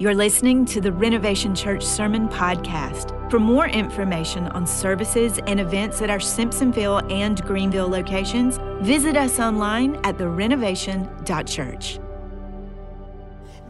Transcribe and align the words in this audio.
You're 0.00 0.14
listening 0.14 0.64
to 0.64 0.80
the 0.80 0.92
Renovation 0.92 1.54
Church 1.54 1.84
Sermon 1.84 2.26
Podcast. 2.26 3.30
For 3.30 3.38
more 3.38 3.68
information 3.68 4.46
on 4.46 4.66
services 4.66 5.38
and 5.46 5.60
events 5.60 6.00
at 6.00 6.08
our 6.08 6.18
Simpsonville 6.18 7.12
and 7.12 7.38
Greenville 7.42 7.86
locations, 7.86 8.58
visit 8.80 9.14
us 9.14 9.38
online 9.38 9.96
at 9.96 10.16
therenovation.church. 10.16 11.98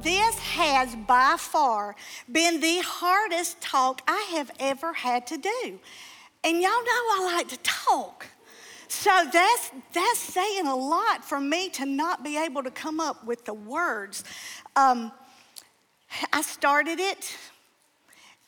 This 0.00 0.38
has 0.38 0.94
by 0.94 1.34
far 1.36 1.96
been 2.30 2.60
the 2.60 2.78
hardest 2.84 3.60
talk 3.60 4.00
I 4.06 4.28
have 4.30 4.52
ever 4.60 4.92
had 4.92 5.26
to 5.26 5.36
do. 5.36 5.80
And 6.44 6.62
y'all 6.62 6.70
know 6.70 6.70
I 6.70 7.32
like 7.34 7.48
to 7.48 7.58
talk. 7.64 8.28
So 8.86 9.10
that's, 9.32 9.72
that's 9.92 10.20
saying 10.20 10.68
a 10.68 10.76
lot 10.76 11.24
for 11.24 11.40
me 11.40 11.70
to 11.70 11.84
not 11.84 12.22
be 12.22 12.38
able 12.38 12.62
to 12.62 12.70
come 12.70 13.00
up 13.00 13.24
with 13.26 13.44
the 13.46 13.54
words. 13.54 14.22
Um, 14.76 15.10
I 16.32 16.42
started 16.42 16.98
it, 17.00 17.36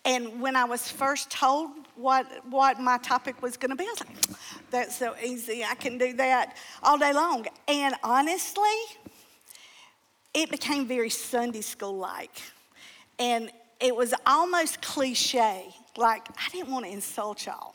and 0.05 0.41
when 0.41 0.57
I 0.57 0.65
was 0.65 0.91
first 0.91 1.31
told 1.31 1.71
what, 1.95 2.27
what 2.51 2.81
my 2.81 2.99
topic 2.99 3.41
was 3.41 3.57
going 3.57 3.71
to 3.71 3.77
be, 3.77 3.85
I 3.85 3.91
was 3.91 4.01
like, 4.01 4.39
that's 4.71 4.97
so 4.97 5.15
easy. 5.23 5.63
I 5.65 5.75
can 5.75 5.97
do 5.97 6.13
that 6.15 6.57
all 6.83 6.99
day 6.99 7.13
long. 7.13 7.47
And 7.69 7.95
honestly, 8.03 8.65
it 10.35 10.51
became 10.51 10.87
very 10.87 11.11
Sunday 11.11 11.61
school 11.61 11.97
like. 11.97 12.43
And 13.19 13.51
it 13.81 13.95
was 13.95 14.13
almost 14.27 14.83
cliche. 14.83 15.67
Like, 15.97 16.27
I 16.31 16.49
didn't 16.51 16.73
want 16.73 16.87
to 16.87 16.91
insult 16.91 17.47
y'all 17.47 17.75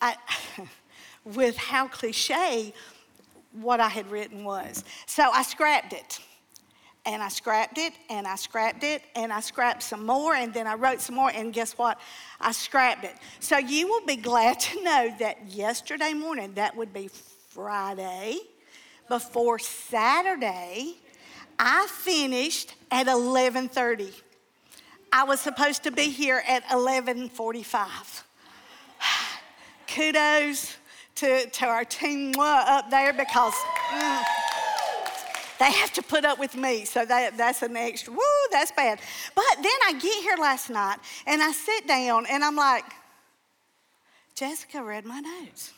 I, 0.00 0.16
with 1.24 1.56
how 1.56 1.88
cliche 1.88 2.72
what 3.52 3.80
I 3.80 3.88
had 3.88 4.10
written 4.10 4.44
was. 4.44 4.82
So 5.06 5.30
I 5.30 5.42
scrapped 5.42 5.92
it 5.92 6.20
and 7.06 7.22
I 7.22 7.28
scrapped 7.28 7.78
it 7.78 7.92
and 8.08 8.26
I 8.26 8.36
scrapped 8.36 8.82
it 8.82 9.02
and 9.14 9.32
I 9.32 9.40
scrapped 9.40 9.82
some 9.82 10.06
more 10.06 10.34
and 10.34 10.52
then 10.54 10.66
I 10.66 10.74
wrote 10.74 11.00
some 11.00 11.16
more 11.16 11.30
and 11.30 11.52
guess 11.52 11.76
what? 11.76 12.00
I 12.40 12.52
scrapped 12.52 13.04
it. 13.04 13.14
So 13.40 13.58
you 13.58 13.88
will 13.88 14.04
be 14.06 14.16
glad 14.16 14.60
to 14.68 14.82
know 14.82 15.14
that 15.18 15.48
yesterday 15.48 16.12
morning, 16.14 16.54
that 16.54 16.76
would 16.76 16.92
be 16.92 17.08
Friday, 17.48 18.38
before 19.08 19.58
Saturday, 19.58 20.94
I 21.58 21.86
finished 21.88 22.74
at 22.90 23.06
11:30. 23.06 24.12
I 25.12 25.22
was 25.22 25.40
supposed 25.40 25.84
to 25.84 25.92
be 25.92 26.08
here 26.10 26.42
at 26.48 26.64
11:45. 26.64 28.24
Kudos 29.86 30.76
to, 31.16 31.48
to 31.48 31.66
our 31.66 31.84
team 31.84 32.34
up 32.38 32.90
there 32.90 33.12
because. 33.12 33.54
Mm, 33.90 34.24
they 35.58 35.70
have 35.72 35.92
to 35.92 36.02
put 36.02 36.24
up 36.24 36.38
with 36.38 36.56
me. 36.56 36.84
So 36.84 37.04
that, 37.04 37.36
that's 37.36 37.62
an 37.62 37.76
extra, 37.76 38.12
woo, 38.12 38.20
that's 38.50 38.72
bad. 38.72 39.00
But 39.34 39.44
then 39.56 39.78
I 39.86 39.92
get 39.92 40.22
here 40.22 40.36
last 40.36 40.70
night 40.70 40.98
and 41.26 41.42
I 41.42 41.52
sit 41.52 41.86
down 41.86 42.26
and 42.28 42.44
I'm 42.44 42.56
like, 42.56 42.84
Jessica 44.34 44.82
read 44.82 45.04
my 45.04 45.20
notes. 45.20 45.72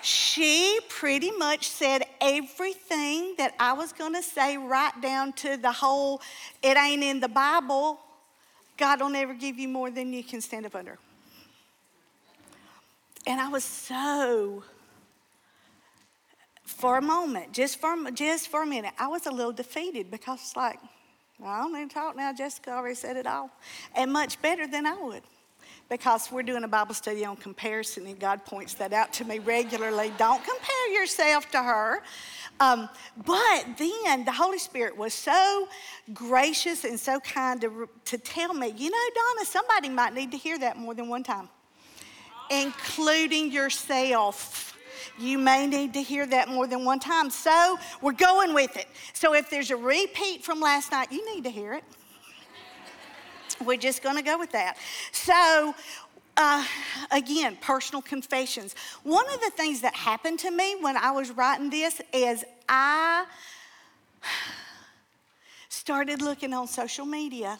she 0.00 0.78
pretty 0.88 1.32
much 1.32 1.68
said 1.68 2.04
everything 2.20 3.34
that 3.36 3.54
I 3.58 3.72
was 3.72 3.92
going 3.92 4.14
to 4.14 4.22
say, 4.22 4.56
right 4.56 4.92
down 5.02 5.32
to 5.34 5.56
the 5.56 5.72
whole, 5.72 6.20
it 6.62 6.76
ain't 6.76 7.02
in 7.02 7.18
the 7.18 7.28
Bible. 7.28 7.98
God 8.76 9.00
will 9.00 9.08
never 9.08 9.34
give 9.34 9.58
you 9.58 9.68
more 9.68 9.90
than 9.90 10.12
you 10.12 10.22
can 10.22 10.40
stand 10.40 10.66
up 10.66 10.76
under. 10.76 10.98
And 13.26 13.40
I 13.40 13.48
was 13.48 13.64
so 13.64 14.62
for 16.68 16.98
a 16.98 17.02
moment, 17.02 17.52
just 17.52 17.80
for, 17.80 17.96
just 18.12 18.48
for 18.48 18.62
a 18.62 18.66
minute, 18.66 18.92
I 18.98 19.08
was 19.08 19.26
a 19.26 19.30
little 19.30 19.52
defeated 19.52 20.10
because 20.10 20.38
it's 20.40 20.56
like, 20.56 20.78
I 21.44 21.60
don't 21.60 21.72
need 21.72 21.88
to 21.88 21.94
talk 21.94 22.14
now. 22.14 22.32
Jessica 22.32 22.72
already 22.72 22.94
said 22.94 23.16
it 23.16 23.26
all. 23.26 23.50
And 23.96 24.12
much 24.12 24.40
better 24.42 24.66
than 24.66 24.86
I 24.86 24.94
would. 24.94 25.22
Because 25.88 26.30
we're 26.30 26.42
doing 26.42 26.64
a 26.64 26.68
Bible 26.68 26.94
study 26.94 27.24
on 27.24 27.36
comparison, 27.36 28.06
and 28.06 28.20
God 28.20 28.44
points 28.44 28.74
that 28.74 28.92
out 28.92 29.14
to 29.14 29.24
me 29.24 29.38
regularly. 29.38 30.12
Don't 30.18 30.44
compare 30.44 30.92
yourself 30.92 31.50
to 31.52 31.62
her. 31.62 32.02
Um, 32.60 32.90
but 33.24 33.64
then 33.78 34.26
the 34.26 34.32
Holy 34.32 34.58
Spirit 34.58 34.94
was 34.94 35.14
so 35.14 35.68
gracious 36.12 36.84
and 36.84 37.00
so 37.00 37.18
kind 37.20 37.62
to, 37.62 37.88
to 38.04 38.18
tell 38.18 38.52
me, 38.52 38.74
you 38.76 38.90
know, 38.90 38.98
Donna, 39.14 39.46
somebody 39.46 39.88
might 39.88 40.12
need 40.12 40.30
to 40.32 40.36
hear 40.36 40.58
that 40.58 40.76
more 40.76 40.92
than 40.92 41.08
one 41.08 41.22
time, 41.22 41.48
including 42.50 43.50
yourself. 43.50 44.77
You 45.18 45.38
may 45.38 45.66
need 45.66 45.92
to 45.94 46.02
hear 46.02 46.26
that 46.26 46.48
more 46.48 46.66
than 46.66 46.84
one 46.84 47.00
time. 47.00 47.30
So 47.30 47.78
we're 48.02 48.12
going 48.12 48.54
with 48.54 48.76
it. 48.76 48.86
So 49.12 49.34
if 49.34 49.50
there's 49.50 49.70
a 49.70 49.76
repeat 49.76 50.44
from 50.44 50.60
last 50.60 50.92
night, 50.92 51.12
you 51.12 51.34
need 51.34 51.44
to 51.44 51.50
hear 51.50 51.74
it. 51.74 51.84
We're 53.64 53.76
just 53.76 54.02
going 54.02 54.16
to 54.16 54.22
go 54.22 54.38
with 54.38 54.52
that. 54.52 54.76
So, 55.10 55.74
uh, 56.36 56.64
again, 57.10 57.58
personal 57.60 58.00
confessions. 58.00 58.74
One 59.02 59.26
of 59.34 59.40
the 59.40 59.50
things 59.50 59.80
that 59.80 59.94
happened 59.94 60.38
to 60.40 60.50
me 60.50 60.76
when 60.80 60.96
I 60.96 61.10
was 61.10 61.32
writing 61.32 61.68
this 61.68 62.00
is 62.12 62.44
I 62.68 63.26
started 65.68 66.22
looking 66.22 66.52
on 66.52 66.68
social 66.68 67.04
media 67.04 67.58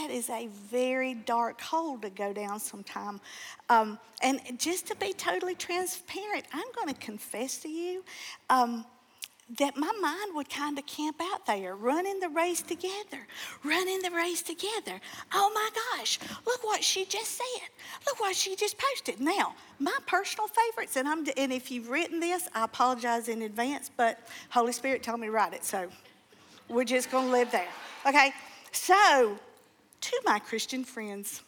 that 0.00 0.10
is 0.10 0.30
a 0.30 0.48
very 0.70 1.14
dark 1.14 1.60
hole 1.60 1.98
to 1.98 2.10
go 2.10 2.32
down 2.32 2.58
sometime. 2.58 3.20
Um, 3.68 3.98
and 4.22 4.40
just 4.58 4.86
to 4.88 4.96
be 4.96 5.12
totally 5.12 5.54
transparent, 5.54 6.44
I'm 6.52 6.66
going 6.74 6.88
to 6.88 7.00
confess 7.00 7.58
to 7.58 7.68
you 7.68 8.02
um, 8.48 8.84
that 9.58 9.76
my 9.76 9.92
mind 10.00 10.34
would 10.34 10.48
kind 10.48 10.78
of 10.78 10.86
camp 10.86 11.20
out 11.20 11.44
there, 11.44 11.74
running 11.74 12.20
the 12.20 12.28
race 12.28 12.62
together, 12.62 13.26
running 13.64 14.00
the 14.00 14.10
race 14.10 14.42
together. 14.42 15.00
Oh 15.34 15.50
my 15.54 15.68
gosh, 15.98 16.18
look 16.46 16.64
what 16.64 16.82
she 16.82 17.04
just 17.04 17.32
said. 17.32 17.68
Look 18.06 18.20
what 18.20 18.36
she 18.36 18.56
just 18.56 18.76
posted. 18.78 19.20
Now, 19.20 19.54
my 19.78 19.96
personal 20.06 20.48
favorites, 20.48 20.96
and, 20.96 21.08
I'm, 21.08 21.26
and 21.36 21.52
if 21.52 21.70
you've 21.70 21.90
written 21.90 22.20
this, 22.20 22.48
I 22.54 22.64
apologize 22.64 23.28
in 23.28 23.42
advance, 23.42 23.90
but 23.94 24.18
Holy 24.50 24.72
Spirit 24.72 25.02
told 25.02 25.20
me 25.20 25.26
to 25.26 25.32
write 25.32 25.52
it, 25.52 25.64
so 25.64 25.88
we're 26.68 26.84
just 26.84 27.10
going 27.10 27.26
to 27.26 27.32
live 27.32 27.50
there. 27.50 27.68
Okay, 28.06 28.32
so 28.72 29.36
to 30.00 30.20
my 30.24 30.38
Christian 30.38 30.84
friends. 30.84 31.42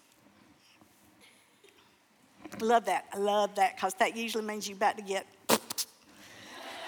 Love 2.60 2.84
that. 2.84 3.06
I 3.12 3.18
love 3.18 3.54
that 3.54 3.76
because 3.76 3.94
that 3.94 4.16
usually 4.16 4.44
means 4.44 4.68
you're 4.68 4.76
about 4.76 4.96
to 4.98 5.02
get. 5.02 5.26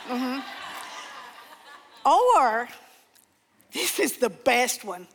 mm-hmm. 0.09 0.41
Or, 2.07 2.69
this 3.73 3.99
is 3.99 4.19
the 4.19 4.29
best 4.29 4.85
one. 4.85 5.07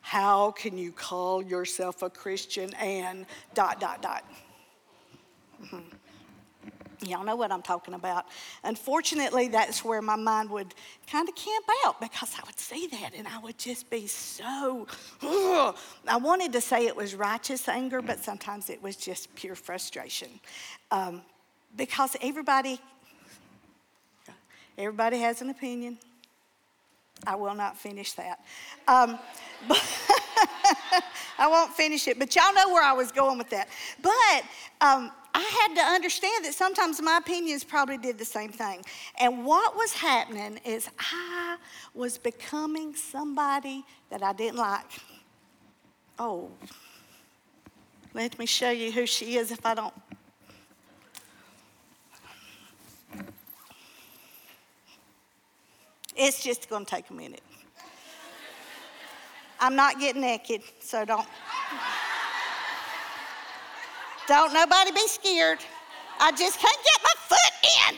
How 0.00 0.50
can 0.50 0.78
you 0.78 0.92
call 0.92 1.42
yourself 1.42 2.02
a 2.02 2.08
Christian 2.08 2.72
and 2.74 3.26
dot, 3.52 3.80
dot, 3.80 4.00
dot? 4.00 4.24
Mm-hmm. 5.62 5.78
Y'all 7.02 7.24
know 7.24 7.36
what 7.36 7.50
I'm 7.50 7.62
talking 7.62 7.94
about. 7.94 8.26
Unfortunately, 8.62 9.48
that's 9.48 9.82
where 9.84 10.02
my 10.02 10.16
mind 10.16 10.50
would 10.50 10.74
kind 11.10 11.28
of 11.28 11.34
camp 11.34 11.64
out 11.86 11.98
because 11.98 12.34
I 12.38 12.44
would 12.46 12.58
see 12.58 12.88
that 12.88 13.12
and 13.16 13.26
I 13.26 13.38
would 13.38 13.56
just 13.56 13.88
be 13.88 14.06
so. 14.06 14.86
Ugh. 15.22 15.76
I 16.06 16.16
wanted 16.18 16.52
to 16.52 16.60
say 16.60 16.86
it 16.86 16.94
was 16.94 17.14
righteous 17.14 17.68
anger, 17.68 18.02
but 18.02 18.22
sometimes 18.22 18.68
it 18.68 18.82
was 18.82 18.96
just 18.96 19.34
pure 19.34 19.54
frustration. 19.54 20.28
Um, 20.90 21.22
because 21.76 22.16
everybody, 22.20 22.78
everybody 24.76 25.20
has 25.20 25.40
an 25.40 25.48
opinion. 25.48 25.98
I 27.26 27.34
will 27.36 27.54
not 27.54 27.78
finish 27.78 28.12
that. 28.12 28.40
Um, 28.88 29.18
but 29.68 29.78
I 31.38 31.46
won't 31.48 31.72
finish 31.72 32.08
it, 32.08 32.18
but 32.18 32.34
y'all 32.34 32.52
know 32.54 32.68
where 32.68 32.82
I 32.82 32.92
was 32.92 33.10
going 33.12 33.38
with 33.38 33.50
that. 33.50 33.68
But 34.02 34.44
um, 34.80 35.10
I 35.40 35.66
had 35.66 35.74
to 35.76 35.80
understand 35.80 36.44
that 36.44 36.52
sometimes 36.52 37.00
my 37.00 37.16
opinions 37.16 37.64
probably 37.64 37.96
did 37.96 38.18
the 38.18 38.26
same 38.26 38.50
thing. 38.50 38.82
And 39.18 39.44
what 39.44 39.74
was 39.74 39.92
happening 39.92 40.60
is 40.66 40.88
I 40.98 41.56
was 41.94 42.18
becoming 42.18 42.94
somebody 42.94 43.84
that 44.10 44.22
I 44.22 44.34
didn't 44.34 44.58
like. 44.58 44.84
Oh, 46.18 46.50
let 48.12 48.38
me 48.38 48.44
show 48.44 48.70
you 48.70 48.92
who 48.92 49.06
she 49.06 49.38
is 49.38 49.50
if 49.50 49.64
I 49.64 49.74
don't. 49.74 49.94
It's 56.14 56.42
just 56.42 56.68
going 56.68 56.84
to 56.84 56.90
take 56.90 57.08
a 57.08 57.14
minute. 57.14 57.40
I'm 59.58 59.74
not 59.74 59.98
getting 59.98 60.20
naked, 60.20 60.60
so 60.80 61.06
don't. 61.06 61.26
Don't 64.30 64.52
nobody 64.52 64.92
be 64.92 65.08
scared. 65.08 65.58
I 66.20 66.30
just 66.30 66.60
can't 66.60 66.78
get 66.84 67.02
my 67.02 67.36
foot 67.36 67.90
in. 67.90 67.96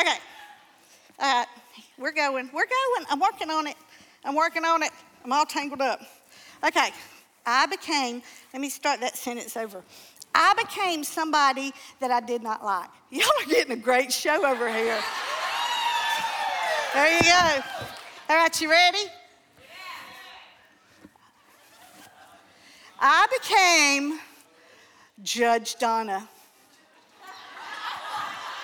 Okay. 0.00 0.18
All 1.20 1.38
right. 1.38 1.46
We're 1.98 2.10
going. 2.10 2.50
We're 2.52 2.66
going. 2.66 3.06
I'm 3.08 3.20
working 3.20 3.48
on 3.48 3.68
it. 3.68 3.76
I'm 4.24 4.34
working 4.34 4.64
on 4.64 4.82
it. 4.82 4.90
I'm 5.24 5.32
all 5.32 5.46
tangled 5.46 5.82
up. 5.82 6.00
Okay. 6.66 6.90
I 7.46 7.66
became, 7.66 8.22
let 8.52 8.60
me 8.60 8.68
start 8.68 8.98
that 8.98 9.16
sentence 9.16 9.56
over. 9.56 9.84
I 10.34 10.52
became 10.54 11.04
somebody 11.04 11.72
that 12.00 12.10
I 12.10 12.18
did 12.18 12.42
not 12.42 12.64
like. 12.64 12.90
Y'all 13.10 13.28
are 13.40 13.46
getting 13.48 13.74
a 13.74 13.76
great 13.76 14.12
show 14.12 14.44
over 14.44 14.68
here. 14.68 14.98
There 16.92 17.16
you 17.16 17.22
go. 17.22 17.60
All 18.30 18.36
right, 18.36 18.60
you 18.60 18.68
ready? 18.68 19.04
I 22.98 23.28
became 23.40 24.18
Judge 25.22 25.76
Donna. 25.76 26.28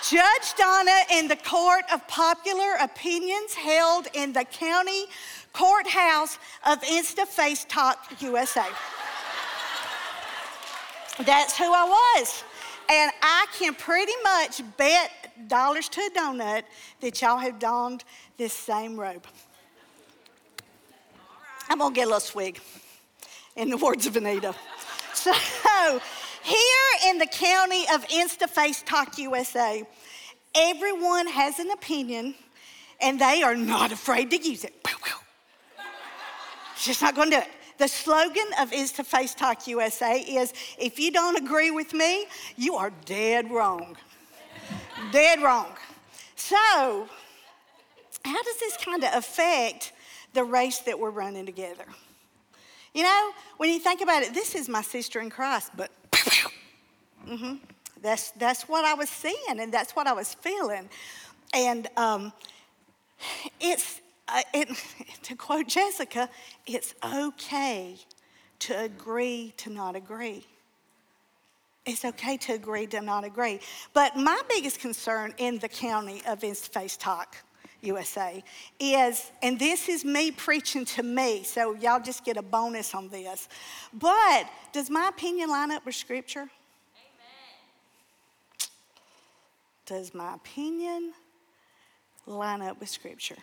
Judge 0.09 0.55
Donna 0.57 0.97
in 1.13 1.29
the 1.29 1.37
court 1.37 1.85
of 1.93 2.07
popular 2.07 2.75
opinions 2.81 3.55
held 3.55 4.07
in 4.13 4.33
the 4.33 4.45
county 4.45 5.07
courthouse 5.53 6.39
of 6.67 6.81
Insta 6.83 7.27
Face 7.27 7.65
Talk 7.69 7.99
USA. 8.21 8.67
That's 11.25 11.57
who 11.57 11.73
I 11.73 11.85
was. 12.19 12.45
And 12.91 13.11
I 13.23 13.47
can 13.59 13.75
pretty 13.75 14.13
much 14.23 14.63
bet 14.77 15.11
dollars 15.49 15.89
to 15.89 16.01
a 16.01 16.19
donut 16.19 16.65
that 17.01 17.23
y'all 17.23 17.39
have 17.39 17.59
donned 17.59 18.05
this 18.37 18.53
same 18.53 18.99
robe. 19.01 19.27
I'm 21.71 21.79
gonna 21.79 21.95
get 21.95 22.05
a 22.05 22.07
little 22.07 22.21
swig, 22.21 22.61
in 23.57 23.71
the 23.71 23.77
words 23.77 24.07
of 24.07 24.17
Anita. 24.17 24.55
So, 25.15 25.33
here 26.45 27.11
in 27.11 27.19
the 27.19 27.27
county 27.27 27.85
of 27.93 28.07
InstaFace 28.09 28.85
Talk 28.85 29.19
USA, 29.19 29.83
everyone 30.55 31.27
has 31.27 31.59
an 31.59 31.71
opinion 31.71 32.35
and 33.01 33.21
they 33.21 33.43
are 33.43 33.57
not 33.57 33.93
afraid 33.93 34.31
to 34.31 34.37
use 34.37 34.65
it. 34.65 34.75
Just 36.77 37.01
not 37.01 37.15
gonna 37.15 37.31
do 37.31 37.37
it. 37.39 37.49
The 37.79 37.89
slogan 37.89 38.47
of 38.61 38.71
InstaFace 38.71 39.35
Talk 39.37 39.67
USA 39.67 40.21
is 40.21 40.53
if 40.79 40.99
you 40.99 41.11
don't 41.11 41.37
agree 41.37 41.71
with 41.71 41.95
me, 41.95 42.27
you 42.57 42.75
are 42.75 42.93
dead 43.05 43.51
wrong. 43.51 43.97
dead 45.13 45.43
wrong. 45.43 45.73
So, 46.37 47.09
how 48.25 48.43
does 48.43 48.61
this 48.61 48.77
kind 48.77 49.03
of 49.03 49.15
affect 49.15 49.93
the 50.35 50.45
race 50.45 50.81
that 50.81 50.99
we're 50.99 51.11
running 51.11 51.47
together? 51.47 51.87
You 52.93 53.03
know, 53.03 53.33
when 53.57 53.71
you 53.71 53.81
think 53.81 54.03
about 54.03 54.23
it, 54.23 54.35
this 54.35 54.55
is 54.55 54.69
my 54.69 54.83
sister 54.83 55.21
in 55.21 55.31
Christ, 55.31 55.73
but 55.77 55.91
mm-hmm, 57.27 57.55
that's, 58.03 58.31
that's 58.33 58.63
what 58.69 58.85
I 58.85 58.95
was 58.95 59.09
seeing 59.09 59.59
and 59.59 59.73
that's 59.73 59.97
what 59.97 60.07
I 60.07 60.13
was 60.13 60.35
feeling. 60.35 60.89
And 61.53 61.89
um, 61.97 62.33
it's, 63.61 64.01
uh, 64.29 64.43
it, 64.53 64.69
to 65.23 65.37
quote 65.37 65.69
Jessica, 65.69 66.29
it's 66.67 66.95
okay 67.05 67.97
to 68.61 68.81
agree 68.81 69.53
to 69.59 69.71
not 69.71 69.97
agree. 69.97 70.47
It's 71.87 72.05
okay 72.05 72.39
to 72.39 72.55
agree 72.55 72.87
to 72.89 73.01
not 73.03 73.25
agree. 73.25 73.61
But 73.93 74.17
my 74.17 74.41
biggest 74.49 74.81
concern 74.81 75.35
in 75.37 75.59
the 75.59 75.69
county 75.69 76.23
of 76.27 76.41
Face 76.41 76.97
Talk 76.97 77.37
USA 77.83 78.43
is, 78.81 79.31
and 79.43 79.59
this 79.59 79.89
is 79.91 80.05
me 80.05 80.31
preaching 80.31 80.87
to 80.87 81.03
me, 81.03 81.43
so 81.43 81.75
y'all 81.75 82.01
just 82.01 82.25
get 82.25 82.39
a 82.39 82.43
bonus 82.43 82.95
on 82.95 83.09
this. 83.09 83.49
But 83.93 84.47
does 84.73 84.89
my 84.89 85.09
opinion 85.09 85.51
line 85.51 85.71
up 85.71 85.85
with 85.85 85.95
Scripture? 85.95 86.49
Does 89.87 90.15
my 90.15 90.35
opinion 90.35 91.13
line 92.27 92.63
up 92.63 92.81
with 92.81 92.89
Scripture? 92.89 93.37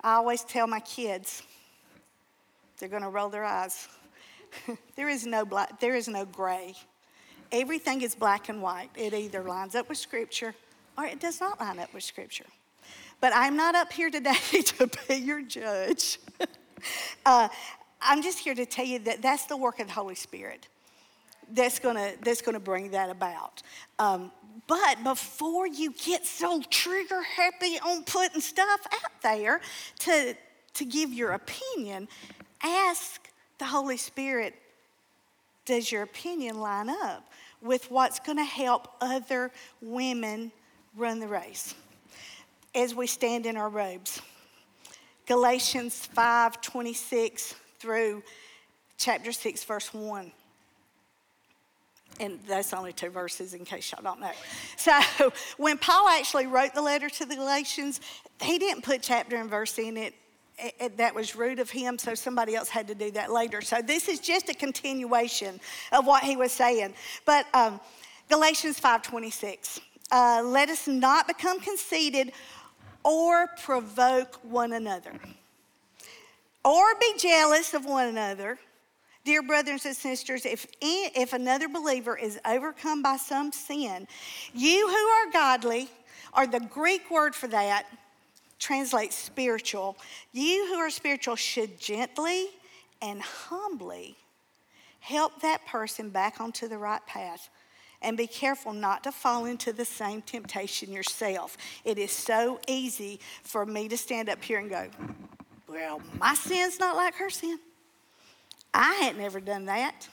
I 0.00 0.14
always 0.14 0.44
tell 0.44 0.66
my 0.66 0.80
kids, 0.80 1.42
they're 2.78 2.88
going 2.88 3.02
to 3.02 3.10
roll 3.10 3.28
their 3.28 3.44
eyes. 3.44 3.86
there 4.96 5.10
is 5.10 5.26
no 5.26 5.44
black, 5.44 5.78
there 5.78 5.94
is 5.94 6.08
no 6.08 6.24
gray. 6.24 6.74
Everything 7.52 8.00
is 8.00 8.14
black 8.14 8.48
and 8.48 8.62
white. 8.62 8.88
It 8.96 9.12
either 9.12 9.42
lines 9.42 9.74
up 9.74 9.90
with 9.90 9.98
Scripture 9.98 10.54
or 10.96 11.04
it 11.04 11.20
does 11.20 11.38
not 11.38 11.60
line 11.60 11.78
up 11.78 11.92
with 11.92 12.02
Scripture. 12.02 12.46
But 13.20 13.32
I'm 13.34 13.56
not 13.56 13.74
up 13.74 13.92
here 13.92 14.08
today 14.10 14.32
to 14.52 14.88
be 15.06 15.16
your 15.16 15.42
judge. 15.42 16.18
uh, 17.26 17.48
I'm 18.00 18.22
just 18.22 18.38
here 18.38 18.54
to 18.54 18.64
tell 18.64 18.86
you 18.86 19.00
that 19.00 19.20
that's 19.20 19.44
the 19.46 19.56
work 19.56 19.80
of 19.80 19.88
the 19.88 19.92
Holy 19.92 20.14
Spirit 20.14 20.66
that's 21.52 21.78
gonna, 21.78 22.12
that's 22.22 22.42
gonna 22.42 22.60
bring 22.60 22.90
that 22.90 23.10
about. 23.10 23.62
Um, 23.98 24.30
but 24.66 25.02
before 25.04 25.66
you 25.66 25.92
get 25.92 26.26
so 26.26 26.62
trigger 26.70 27.22
happy 27.22 27.78
on 27.78 28.04
putting 28.04 28.40
stuff 28.40 28.86
out 28.92 29.22
there 29.22 29.60
to, 30.00 30.34
to 30.74 30.84
give 30.84 31.12
your 31.12 31.32
opinion, 31.32 32.08
ask 32.62 33.28
the 33.58 33.66
Holy 33.66 33.96
Spirit 33.96 34.54
does 35.64 35.92
your 35.92 36.02
opinion 36.02 36.60
line 36.60 36.88
up 36.88 37.30
with 37.60 37.90
what's 37.90 38.18
going 38.20 38.38
to 38.38 38.44
help 38.44 38.88
other 39.02 39.50
women 39.82 40.50
run 40.96 41.20
the 41.20 41.28
race? 41.28 41.74
as 42.74 42.94
we 42.94 43.06
stand 43.06 43.46
in 43.46 43.56
our 43.56 43.68
robes. 43.68 44.20
Galatians 45.26 46.06
5 46.06 46.60
26 46.60 47.54
through 47.78 48.22
chapter 48.96 49.32
6, 49.32 49.64
verse 49.64 49.92
1. 49.92 50.32
And 52.20 52.40
that's 52.46 52.72
only 52.72 52.92
two 52.92 53.10
verses 53.10 53.54
in 53.54 53.64
case 53.64 53.92
y'all 53.92 54.02
don't 54.02 54.20
know. 54.20 54.32
So, 54.76 54.98
when 55.56 55.78
Paul 55.78 56.08
actually 56.08 56.46
wrote 56.46 56.74
the 56.74 56.82
letter 56.82 57.08
to 57.08 57.24
the 57.24 57.36
Galatians, 57.36 58.00
he 58.42 58.58
didn't 58.58 58.82
put 58.82 59.02
chapter 59.02 59.36
and 59.36 59.48
verse 59.48 59.78
in 59.78 59.96
it. 59.96 60.14
that 60.96 61.14
was 61.14 61.36
rude 61.36 61.60
of 61.60 61.70
him, 61.70 61.98
so 61.98 62.14
somebody 62.14 62.56
else 62.56 62.68
had 62.68 62.88
to 62.88 62.94
do 62.94 63.10
that 63.12 63.30
later. 63.30 63.60
So, 63.60 63.80
this 63.80 64.08
is 64.08 64.18
just 64.20 64.48
a 64.48 64.54
continuation 64.54 65.60
of 65.92 66.06
what 66.06 66.24
he 66.24 66.36
was 66.36 66.52
saying. 66.52 66.94
But 67.24 67.46
um, 67.54 67.80
Galatians 68.28 68.78
5:26. 68.80 69.80
Uh, 70.10 70.42
let 70.44 70.70
us 70.70 70.88
not 70.88 71.26
become 71.26 71.60
conceited 71.60 72.32
or 73.04 73.48
provoke 73.62 74.36
one 74.42 74.72
another, 74.72 75.12
or 76.64 76.94
be 77.00 77.14
jealous 77.18 77.74
of 77.74 77.84
one 77.84 78.08
another. 78.08 78.58
Dear 79.28 79.42
brothers 79.42 79.84
and 79.84 79.94
sisters, 79.94 80.46
if, 80.46 80.66
if 80.80 81.34
another 81.34 81.68
believer 81.68 82.16
is 82.16 82.40
overcome 82.46 83.02
by 83.02 83.18
some 83.18 83.52
sin, 83.52 84.08
you 84.54 84.88
who 84.88 84.94
are 84.94 85.30
godly, 85.30 85.90
or 86.34 86.46
the 86.46 86.60
Greek 86.60 87.10
word 87.10 87.34
for 87.34 87.46
that 87.48 87.84
translates 88.58 89.14
spiritual, 89.14 89.98
you 90.32 90.68
who 90.68 90.76
are 90.76 90.88
spiritual 90.88 91.36
should 91.36 91.78
gently 91.78 92.46
and 93.02 93.20
humbly 93.20 94.16
help 95.00 95.42
that 95.42 95.66
person 95.66 96.08
back 96.08 96.40
onto 96.40 96.66
the 96.66 96.78
right 96.78 97.04
path 97.06 97.50
and 98.00 98.16
be 98.16 98.26
careful 98.26 98.72
not 98.72 99.04
to 99.04 99.12
fall 99.12 99.44
into 99.44 99.74
the 99.74 99.84
same 99.84 100.22
temptation 100.22 100.90
yourself. 100.90 101.58
It 101.84 101.98
is 101.98 102.12
so 102.12 102.60
easy 102.66 103.20
for 103.42 103.66
me 103.66 103.88
to 103.88 103.96
stand 103.98 104.30
up 104.30 104.42
here 104.42 104.58
and 104.58 104.70
go, 104.70 104.88
Well, 105.68 106.00
my 106.18 106.32
sin's 106.32 106.80
not 106.80 106.96
like 106.96 107.14
her 107.16 107.28
sin. 107.28 107.58
I 108.72 108.94
had 108.94 109.16
never 109.16 109.40
done 109.40 109.66
that. 109.66 110.08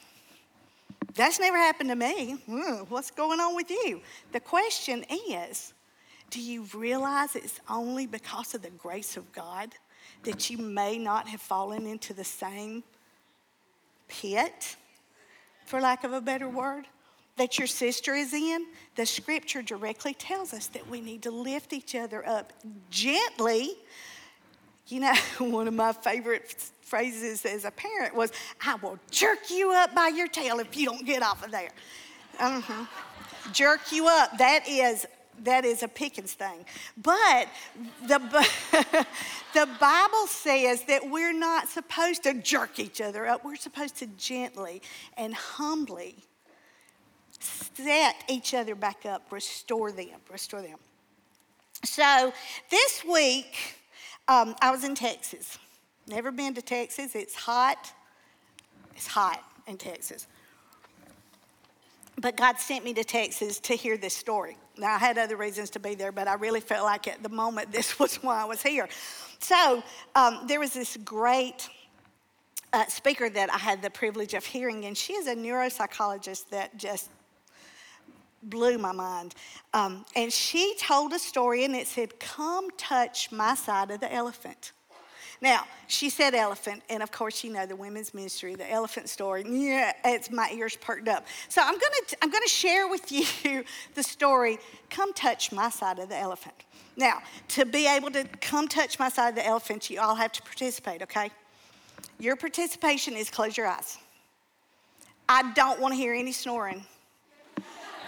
That's 1.13 1.39
never 1.39 1.57
happened 1.57 1.89
to 1.89 1.95
me. 1.95 2.37
Mm, 2.49 2.89
what's 2.89 3.11
going 3.11 3.39
on 3.39 3.55
with 3.55 3.69
you? 3.69 4.01
The 4.31 4.39
question 4.39 5.05
is 5.29 5.73
do 6.29 6.41
you 6.41 6.65
realize 6.73 7.35
it's 7.35 7.59
only 7.69 8.07
because 8.07 8.53
of 8.53 8.61
the 8.61 8.71
grace 8.71 9.15
of 9.15 9.31
God 9.31 9.69
that 10.23 10.49
you 10.49 10.57
may 10.57 10.97
not 10.97 11.27
have 11.27 11.39
fallen 11.39 11.85
into 11.85 12.13
the 12.13 12.23
same 12.23 12.83
pit, 14.07 14.75
for 15.65 15.79
lack 15.79 16.03
of 16.03 16.13
a 16.13 16.21
better 16.21 16.49
word? 16.49 16.85
that 17.37 17.57
your 17.57 17.67
sister 17.67 18.13
is 18.13 18.33
in, 18.33 18.65
the 18.95 19.05
scripture 19.05 19.61
directly 19.61 20.13
tells 20.13 20.53
us 20.53 20.67
that 20.67 20.89
we 20.89 21.01
need 21.01 21.21
to 21.23 21.31
lift 21.31 21.73
each 21.73 21.95
other 21.95 22.25
up 22.25 22.53
gently. 22.89 23.71
You 24.87 25.01
know, 25.01 25.13
one 25.39 25.67
of 25.67 25.73
my 25.73 25.93
favorite 25.93 26.55
phrases 26.81 27.45
as 27.45 27.65
a 27.65 27.71
parent 27.71 28.15
was, 28.15 28.31
I 28.65 28.75
will 28.75 28.99
jerk 29.11 29.49
you 29.49 29.71
up 29.71 29.95
by 29.95 30.09
your 30.09 30.27
tail 30.27 30.59
if 30.59 30.77
you 30.77 30.85
don't 30.85 31.05
get 31.05 31.23
off 31.23 31.43
of 31.43 31.51
there. 31.51 31.71
Uh-huh. 32.39 32.85
Jerk 33.51 33.91
you 33.91 34.07
up. 34.07 34.37
That 34.37 34.67
is 34.67 35.05
that 35.43 35.65
is 35.65 35.83
a 35.83 35.87
Pickens 35.87 36.33
thing. 36.33 36.65
But 37.01 37.49
the, 38.07 38.19
the 39.53 39.67
Bible 39.79 40.27
says 40.27 40.83
that 40.83 41.09
we're 41.09 41.33
not 41.33 41.67
supposed 41.67 42.23
to 42.23 42.33
jerk 42.35 42.79
each 42.79 43.01
other 43.01 43.27
up. 43.27 43.43
We're 43.43 43.55
supposed 43.57 43.97
to 43.97 44.07
gently 44.17 44.81
and 45.17 45.33
humbly 45.33 46.15
set 47.39 48.15
each 48.29 48.53
other 48.53 48.75
back 48.75 49.05
up, 49.05 49.31
restore 49.31 49.91
them, 49.91 50.07
restore 50.31 50.61
them. 50.61 50.77
So 51.83 52.33
this 52.71 53.03
week, 53.03 53.75
um, 54.27 54.55
I 54.61 54.71
was 54.71 54.83
in 54.83 54.95
Texas. 54.95 55.57
Never 56.07 56.31
been 56.31 56.53
to 56.55 56.61
Texas. 56.61 57.15
It's 57.15 57.35
hot. 57.35 57.91
It's 58.95 59.07
hot 59.07 59.43
in 59.67 59.77
Texas. 59.77 60.27
But 62.17 62.37
God 62.37 62.57
sent 62.59 62.85
me 62.85 62.93
to 62.93 63.03
Texas 63.03 63.59
to 63.61 63.75
hear 63.75 63.97
this 63.97 64.15
story. 64.15 64.57
Now, 64.77 64.95
I 64.95 64.97
had 64.97 65.17
other 65.17 65.35
reasons 65.35 65.69
to 65.71 65.79
be 65.79 65.95
there, 65.95 66.11
but 66.11 66.27
I 66.27 66.35
really 66.35 66.61
felt 66.61 66.85
like 66.85 67.07
at 67.07 67.21
the 67.21 67.29
moment 67.29 67.71
this 67.71 67.99
was 67.99 68.15
why 68.17 68.41
I 68.41 68.45
was 68.45 68.61
here. 68.61 68.87
So, 69.39 69.83
um, 70.15 70.41
there 70.47 70.59
was 70.59 70.73
this 70.73 70.97
great 70.97 71.69
uh, 72.73 72.85
speaker 72.87 73.29
that 73.29 73.53
I 73.53 73.57
had 73.57 73.81
the 73.81 73.89
privilege 73.89 74.33
of 74.33 74.45
hearing, 74.45 74.85
and 74.85 74.97
she 74.97 75.13
is 75.13 75.27
a 75.27 75.35
neuropsychologist 75.35 76.49
that 76.49 76.77
just 76.77 77.09
blew 78.49 78.77
my 78.77 78.91
mind. 78.91 79.35
Um, 79.73 80.05
and 80.15 80.31
she 80.31 80.75
told 80.79 81.13
a 81.13 81.19
story, 81.19 81.65
and 81.65 81.75
it 81.75 81.87
said, 81.87 82.19
Come 82.19 82.69
touch 82.77 83.31
my 83.31 83.55
side 83.55 83.91
of 83.91 83.99
the 83.99 84.13
elephant. 84.13 84.71
Now, 85.41 85.65
she 85.87 86.09
said 86.09 86.33
elephant, 86.33 86.81
and 86.89 87.03
of 87.03 87.11
course, 87.11 87.43
you 87.43 87.51
know 87.51 87.65
the 87.65 87.75
women's 87.75 88.13
ministry, 88.13 88.55
the 88.55 88.71
elephant 88.71 89.09
story. 89.09 89.43
Yeah, 89.47 89.91
it's 90.03 90.31
my 90.31 90.49
ears 90.53 90.77
perked 90.77 91.07
up. 91.07 91.25
So 91.49 91.61
I'm 91.61 91.73
gonna, 91.73 92.17
I'm 92.21 92.31
gonna 92.31 92.47
share 92.47 92.87
with 92.87 93.11
you 93.45 93.63
the 93.93 94.03
story, 94.03 94.57
Come 94.89 95.13
Touch 95.13 95.51
My 95.51 95.69
Side 95.69 95.99
of 95.99 96.09
the 96.09 96.17
Elephant. 96.17 96.55
Now, 96.97 97.21
to 97.49 97.65
be 97.65 97.87
able 97.87 98.09
to 98.11 98.23
come 98.39 98.67
touch 98.67 98.97
my 98.97 99.09
side 99.09 99.29
of 99.29 99.35
the 99.35 99.45
elephant, 99.45 99.89
you 99.89 99.99
all 99.99 100.15
have 100.15 100.31
to 100.31 100.41
participate, 100.41 101.01
okay? 101.01 101.29
Your 102.19 102.37
participation 102.37 103.15
is 103.15 103.29
close 103.29 103.57
your 103.57 103.67
eyes. 103.67 103.97
I 105.27 105.51
don't 105.53 105.79
wanna 105.81 105.95
hear 105.95 106.13
any 106.13 106.31
snoring. 106.31 106.85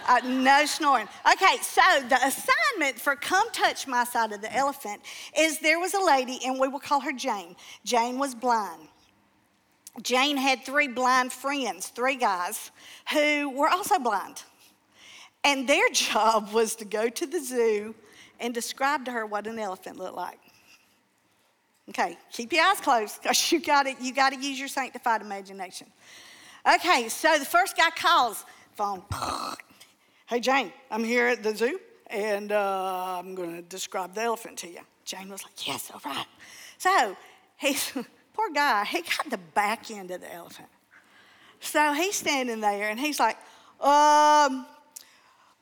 Uh, 0.08 0.20
no 0.24 0.64
snoring. 0.64 1.06
Okay, 1.30 1.58
so 1.60 1.82
the 2.08 2.16
assignment 2.24 2.98
for 2.98 3.14
come 3.14 3.50
touch 3.50 3.86
my 3.86 4.04
side 4.04 4.32
of 4.32 4.40
the 4.40 4.54
elephant 4.56 5.02
is 5.36 5.58
there 5.58 5.78
was 5.78 5.92
a 5.92 6.00
lady, 6.00 6.40
and 6.46 6.58
we 6.58 6.66
will 6.66 6.80
call 6.80 7.00
her 7.00 7.12
Jane. 7.12 7.54
Jane 7.84 8.18
was 8.18 8.34
blind. 8.34 8.88
Jane 10.02 10.38
had 10.38 10.64
three 10.64 10.88
blind 10.88 11.30
friends, 11.30 11.88
three 11.88 12.16
guys, 12.16 12.70
who 13.12 13.50
were 13.50 13.68
also 13.68 13.98
blind. 13.98 14.42
And 15.44 15.68
their 15.68 15.88
job 15.92 16.54
was 16.54 16.74
to 16.76 16.86
go 16.86 17.10
to 17.10 17.26
the 17.26 17.40
zoo 17.40 17.94
and 18.40 18.54
describe 18.54 19.04
to 19.04 19.10
her 19.10 19.26
what 19.26 19.46
an 19.46 19.58
elephant 19.58 19.98
looked 19.98 20.16
like. 20.16 20.38
Okay, 21.90 22.16
keep 22.32 22.52
your 22.52 22.64
eyes 22.64 22.80
closed 22.80 23.22
because 23.22 23.52
you 23.52 23.60
got 23.60 24.00
you 24.00 24.14
got 24.14 24.32
to 24.32 24.38
use 24.38 24.58
your 24.58 24.68
sanctified 24.68 25.20
imagination. 25.20 25.86
Okay, 26.66 27.08
so 27.10 27.38
the 27.38 27.44
first 27.44 27.76
guy 27.76 27.90
calls 27.90 28.46
phone. 28.74 29.02
Hey, 30.28 30.40
Jane, 30.40 30.74
I'm 30.90 31.04
here 31.04 31.26
at 31.26 31.42
the 31.42 31.56
zoo 31.56 31.80
and 32.08 32.52
uh, 32.52 33.16
I'm 33.18 33.34
going 33.34 33.56
to 33.56 33.62
describe 33.62 34.12
the 34.12 34.20
elephant 34.20 34.58
to 34.58 34.68
you. 34.68 34.80
Jane 35.06 35.30
was 35.30 35.42
like, 35.42 35.66
Yes, 35.66 35.90
all 35.90 36.02
right. 36.04 36.26
So 36.76 37.16
he's, 37.56 37.90
poor 38.34 38.50
guy, 38.50 38.84
he 38.84 39.00
got 39.00 39.30
the 39.30 39.38
back 39.38 39.90
end 39.90 40.10
of 40.10 40.20
the 40.20 40.30
elephant. 40.30 40.68
So 41.60 41.94
he's 41.94 42.14
standing 42.14 42.60
there 42.60 42.90
and 42.90 43.00
he's 43.00 43.18
like, 43.18 43.38
um, 43.80 44.66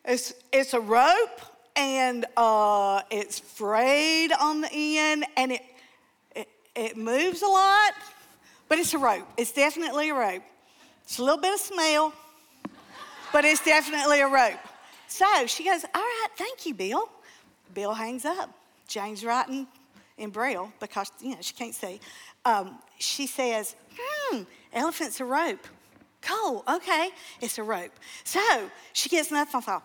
it's, 0.05 0.35
it's 0.53 0.75
a 0.75 0.81
rope 0.81 1.41
and 1.77 2.27
uh, 2.37 3.03
it's 3.09 3.39
frayed 3.39 4.33
on 4.33 4.63
the 4.63 4.99
end 4.99 5.27
and 5.37 5.53
it, 5.53 5.63
it, 6.35 6.49
it 6.75 6.97
moves 6.97 7.43
a 7.43 7.47
lot, 7.47 7.93
but 8.69 8.81
it's 8.81 8.95
a 8.95 8.99
rope. 8.99 9.29
It's 9.37 9.53
definitely 9.53 10.11
a 10.11 10.15
rope. 10.15 10.43
It's 11.05 11.21
a 11.21 11.23
little 11.23 11.41
bit 11.41 11.55
of 11.55 11.61
smell 11.61 12.13
but 13.37 13.45
it's 13.45 13.62
definitely 13.62 14.23
a 14.23 14.26
rope. 14.26 14.59
So 15.09 15.26
she 15.47 15.62
goes, 15.62 15.85
All 15.95 16.00
right, 16.00 16.28
thank 16.37 16.64
you, 16.64 16.73
Bill. 16.73 17.07
Bill 17.75 17.93
hangs 17.93 18.25
up. 18.25 18.49
Jane's 18.88 19.23
writing 19.23 19.66
in 20.16 20.31
Braille 20.31 20.73
because, 20.81 21.12
you 21.21 21.33
know, 21.33 21.43
she 21.43 21.52
can't 21.52 21.75
see. 21.75 22.00
Um, 22.47 22.78
she 22.99 23.26
says, 23.26 23.76
Hmm, 23.95 24.45
elephant's 24.73 25.21
a 25.21 25.26
rope. 25.26 25.66
Cool, 26.23 26.64
okay, 26.66 27.11
it's 27.43 27.59
a 27.59 27.62
rope. 27.62 27.93
So 28.25 28.40
she 28.95 29.11
gets 29.11 29.31
nothing 29.31 29.61
phone. 29.61 29.83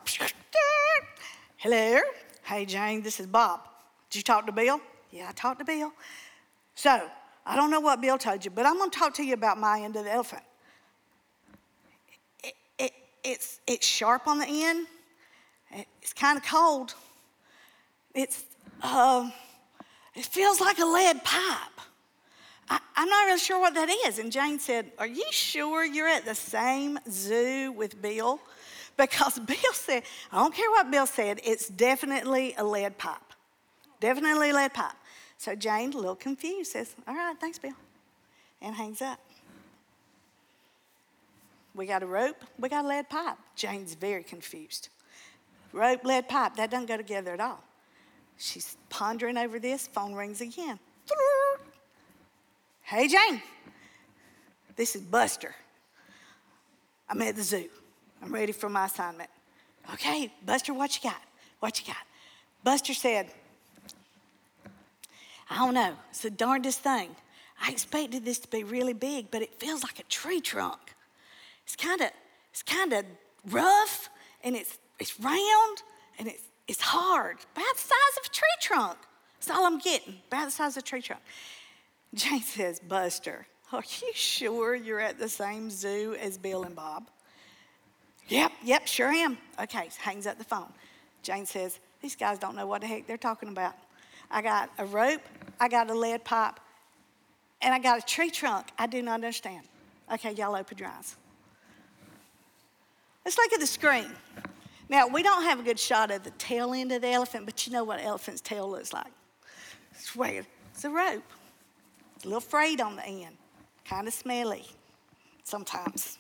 Hello, 1.58 2.00
hey 2.44 2.66
Jane, 2.66 3.02
this 3.02 3.20
is 3.20 3.28
Bob. 3.28 3.68
Did 4.10 4.20
you 4.20 4.24
talk 4.24 4.46
to 4.46 4.54
Bill? 4.54 4.80
Yeah, 5.12 5.28
I 5.28 5.34
talked 5.34 5.60
to 5.60 5.66
Bill. 5.66 5.92
So 6.76 7.02
I 7.46 7.58
don't 7.58 7.70
know 7.70 7.82
what 7.82 8.00
Bill 8.00 8.18
told 8.18 8.46
you, 8.46 8.52
but 8.52 8.66
I'm 8.66 8.78
going 8.78 8.92
to 8.92 8.98
talk 8.98 9.14
to 9.16 9.24
you 9.24 9.34
about 9.34 9.58
my 9.58 9.82
end 9.82 9.98
of 9.98 10.06
the 10.06 10.12
elephant 10.14 10.44
it's, 13.24 13.60
it's 13.68 13.86
sharp 13.86 14.28
on 14.28 14.40
the 14.40 14.48
end. 14.48 14.88
It's 16.02 16.14
kind 16.14 16.38
of 16.38 16.46
cold. 16.46 16.94
It's, 18.14 18.44
uh, 18.82 19.30
it 20.16 20.26
feels 20.26 20.60
like 20.60 20.80
a 20.80 20.86
lead 20.86 21.24
pipe. 21.24 21.82
I, 22.70 22.80
am 22.98 23.10
not 23.10 23.26
really 23.26 23.40
sure 23.40 23.60
what 23.60 23.74
that 23.74 23.90
is. 24.08 24.20
And 24.20 24.32
Jane 24.32 24.60
said, 24.60 24.92
Are 24.98 25.08
you 25.08 25.26
sure 25.32 25.86
you're 25.86 26.08
at 26.08 26.26
the 26.26 26.36
same 26.36 27.00
zoo 27.10 27.72
with 27.72 28.02
Bill? 28.02 28.40
Because 28.98 29.40
Bill 29.40 29.74
said, 29.74 30.04
I 30.32 30.36
don't 30.36 30.54
care 30.54 30.70
what 30.70 30.92
Bill 30.92 31.08
said, 31.08 31.40
it's 31.44 31.70
definitely 31.70 32.54
a 32.58 32.64
lead 32.64 32.98
pipe. 32.98 33.18
Definitely 34.00 34.52
lead 34.52 34.74
pipe. 34.74 34.96
So 35.38 35.56
Jane, 35.56 35.94
a 35.94 35.96
little 35.96 36.14
confused, 36.14 36.74
says, 36.74 36.94
All 37.08 37.16
right, 37.16 37.36
thanks, 37.40 37.58
Bill, 37.58 37.74
and 38.62 38.76
hangs 38.76 39.02
up. 39.02 39.20
We 41.74 41.86
got 41.86 42.04
a 42.04 42.06
rope, 42.06 42.44
we 42.60 42.70
got 42.70 42.86
a 42.86 42.88
lead 42.88 43.10
pipe. 43.10 43.38
Jane's 43.56 43.94
very 43.94 44.24
confused. 44.24 44.90
Rope, 45.74 46.04
lead 46.04 46.28
pipe, 46.28 46.56
that 46.56 46.70
doesn't 46.70 46.88
go 46.88 46.98
together 46.98 47.34
at 47.34 47.40
all. 47.40 47.64
She's 48.38 48.76
pondering 48.90 49.38
over 49.38 49.60
this, 49.60 49.88
phone 49.88 50.14
rings 50.14 50.42
again. 50.42 50.80
Hey, 52.82 53.08
Jane, 53.08 53.42
this 54.76 54.96
is 54.96 55.02
Buster. 55.02 55.56
I'm 57.10 57.22
at 57.22 57.36
the 57.36 57.44
zoo. 57.44 57.70
I'm 58.22 58.34
ready 58.34 58.52
for 58.52 58.68
my 58.68 58.86
assignment. 58.86 59.30
Okay, 59.94 60.32
Buster, 60.46 60.74
what 60.74 60.96
you 60.96 61.10
got? 61.10 61.22
What 61.60 61.80
you 61.80 61.86
got? 61.86 62.04
Buster 62.64 62.94
said, 62.94 63.28
I 65.50 65.58
don't 65.58 65.74
know. 65.74 65.94
It's 66.10 66.22
the 66.22 66.30
darndest 66.30 66.80
thing. 66.80 67.16
I 67.62 67.72
expected 67.72 68.26
this 68.26 68.40
to 68.40 68.48
be 68.48 68.64
really 68.64 68.94
big, 68.94 69.30
but 69.30 69.42
it 69.42 69.60
feels 69.60 69.84
like 69.84 70.00
a 70.00 70.04
tree 70.04 70.42
trunk. 70.42 70.80
It's 71.72 71.82
kind 71.82 72.02
of 72.02 72.10
it's 72.52 72.64
kind 72.64 72.92
of 72.92 73.06
rough 73.50 74.10
and 74.44 74.58
it's 74.58 74.78
it's 75.00 75.18
round 75.22 75.84
and 76.20 76.28
it's 76.28 76.44
it's 76.68 76.82
hard, 76.82 77.38
about 77.56 77.76
the 77.76 77.80
size 77.80 78.18
of 78.20 78.26
a 78.26 78.34
tree 78.34 78.48
trunk. 78.60 78.98
That's 79.40 79.50
all 79.50 79.66
I'm 79.66 79.80
getting, 79.80 80.16
about 80.28 80.46
the 80.46 80.52
size 80.52 80.76
of 80.76 80.84
a 80.84 80.86
tree 80.86 81.02
trunk. 81.02 81.22
Jane 82.14 82.42
says, 82.42 82.80
Buster, 82.80 83.48
are 83.72 83.84
you 84.02 84.12
sure 84.14 84.76
you're 84.76 85.00
at 85.00 85.18
the 85.18 85.30
same 85.30 85.70
zoo 85.70 86.16
as 86.22 86.38
Bill 86.38 86.64
and 86.64 86.76
Bob? 86.76 87.10
Yep, 88.28 88.52
yep, 88.64 88.86
sure 88.88 89.10
am. 89.10 89.38
Okay, 89.62 89.90
hangs 89.98 90.28
up 90.28 90.38
the 90.38 90.44
phone. 90.44 90.72
Jane 91.24 91.46
says, 91.46 91.80
These 92.02 92.18
guys 92.18 92.38
don't 92.38 92.56
know 92.56 92.68
what 92.68 92.82
the 92.82 92.88
heck 92.88 93.08
they're 93.08 93.18
talking 93.18 93.50
about. 93.50 93.76
I 94.30 94.42
got 94.42 94.70
a 94.78 94.86
rope, 94.86 95.22
I 95.60 95.70
got 95.70 95.90
a 95.90 95.94
lead 95.94 96.26
pipe, 96.26 96.60
and 97.62 97.74
I 97.74 97.80
got 97.80 98.00
a 98.00 98.06
tree 98.06 98.30
trunk. 98.30 98.68
I 98.78 98.88
do 98.88 99.02
not 99.02 99.16
understand. 99.16 99.66
Okay, 100.14 100.34
y'all 100.34 100.56
open 100.56 100.78
your 100.78 100.90
eyes. 100.90 101.16
Let's 103.26 103.38
look 103.38 103.54
at 103.54 103.60
the 103.60 103.68
screen. 103.68 104.12
Now, 104.90 105.08
we 105.08 105.24
don't 105.24 105.44
have 105.44 105.60
a 105.60 105.64
good 105.64 105.80
shot 105.80 106.12
of 106.12 106.24
the 106.24 106.32
tail 106.32 106.74
end 106.74 106.92
of 106.92 107.02
the 107.02 107.10
elephant, 107.10 107.46
but 107.46 107.66
you 107.66 107.74
know 107.74 107.84
what 107.84 108.00
an 108.00 108.06
elephant's 108.06 108.42
tail 108.42 108.70
looks 108.70 108.92
like. 108.92 109.12
It's 109.92 110.16
weird. 110.16 110.46
It's 110.74 110.84
a 110.84 110.90
rope. 110.90 111.24
a 112.24 112.26
little 112.26 112.42
frayed 112.42 112.82
on 112.82 112.96
the 112.96 113.06
end, 113.06 113.38
kind 113.86 114.08
of 114.08 114.14
smelly 114.14 114.66
sometimes. 115.44 116.18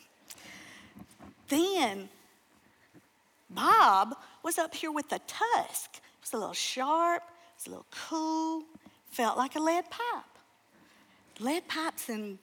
Then 1.47 2.09
Bob 3.49 4.15
was 4.43 4.57
up 4.57 4.73
here 4.73 4.91
with 4.91 5.11
a 5.11 5.19
tusk. 5.19 5.95
It 5.95 6.21
was 6.21 6.33
a 6.33 6.37
little 6.37 6.53
sharp, 6.53 7.23
it 7.23 7.57
was 7.57 7.67
a 7.67 7.69
little 7.71 7.85
cool, 7.91 8.63
felt 9.09 9.37
like 9.37 9.55
a 9.55 9.59
lead 9.59 9.89
pipe. 9.89 10.23
Lead 11.39 11.67
pipes 11.67 12.09
and 12.09 12.37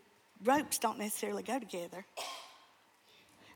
ropes 0.45 0.79
don't 0.79 0.99
necessarily 0.99 1.43
go 1.43 1.59
together. 1.59 2.05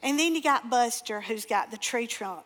And 0.02 0.18
then 0.18 0.34
you 0.34 0.42
got 0.42 0.68
Buster, 0.68 1.20
who's 1.20 1.44
got 1.44 1.70
the 1.70 1.76
tree 1.76 2.06
trunk. 2.06 2.44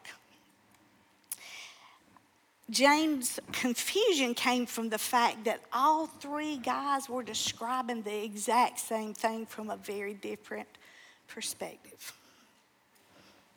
James' 2.68 3.38
confusion 3.52 4.34
came 4.34 4.66
from 4.66 4.88
the 4.88 4.98
fact 4.98 5.44
that 5.44 5.60
all 5.72 6.06
three 6.06 6.56
guys 6.56 7.08
were 7.08 7.22
describing 7.22 8.02
the 8.02 8.24
exact 8.24 8.80
same 8.80 9.14
thing 9.14 9.46
from 9.46 9.70
a 9.70 9.76
very 9.76 10.14
different 10.14 10.68
perspective. 11.28 12.12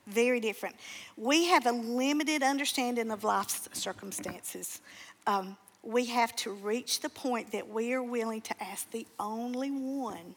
Very 0.06 0.40
different. 0.40 0.76
We 1.18 1.46
have 1.46 1.66
a 1.66 1.72
limited 1.72 2.44
understanding 2.44 3.12
of 3.12 3.24
life's 3.24 3.68
circumstances. 3.74 4.80
Um, 5.26 5.58
we 5.84 6.06
have 6.06 6.36
to 6.38 6.52
reach 6.52 7.02
the 7.02 7.10
point 7.10 7.52
that 7.52 7.68
we 7.68 7.94
are 7.94 8.04
willing 8.04 8.42
to 8.42 8.64
ask 8.64 8.90
the 8.92 9.08
only 9.20 9.72
one 9.72 10.36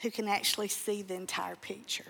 who 0.00 0.10
can 0.10 0.28
actually 0.28 0.68
see 0.68 1.02
the 1.02 1.14
entire 1.14 1.56
picture 1.56 2.04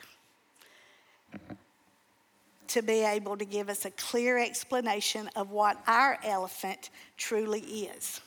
to 2.68 2.82
be 2.82 3.04
able 3.04 3.36
to 3.36 3.44
give 3.44 3.68
us 3.68 3.84
a 3.84 3.90
clear 3.90 4.38
explanation 4.38 5.28
of 5.36 5.50
what 5.50 5.80
our 5.86 6.18
elephant 6.22 6.90
truly 7.16 7.60
is. 7.60 8.20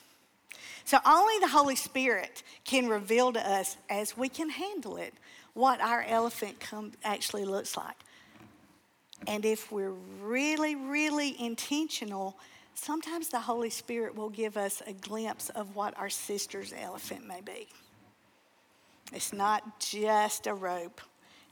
So, 0.84 0.98
only 1.06 1.38
the 1.40 1.48
Holy 1.48 1.76
Spirit 1.76 2.44
can 2.66 2.88
reveal 2.88 3.32
to 3.34 3.50
us 3.50 3.78
as 3.90 4.18
we 4.18 4.30
can 4.30 4.50
handle 4.50 4.98
it 4.98 5.14
what 5.54 5.80
our 5.82 6.04
elephant 6.04 6.58
actually 7.04 7.46
looks 7.46 7.78
like. 7.78 7.96
And 9.28 9.46
if 9.46 9.72
we're 9.72 9.96
really, 10.22 10.76
really 10.76 11.40
intentional, 11.40 12.38
sometimes 12.74 13.30
the 13.30 13.40
Holy 13.40 13.70
Spirit 13.70 14.16
will 14.16 14.30
give 14.30 14.58
us 14.58 14.82
a 14.88 14.94
glimpse 14.94 15.50
of 15.50 15.76
what 15.76 15.98
our 15.98 16.10
sister's 16.10 16.74
elephant 16.74 17.28
may 17.28 17.42
be. 17.42 17.68
It's 19.14 19.34
not 19.34 19.80
just 19.80 20.48
a 20.48 20.54
rope, 20.54 21.02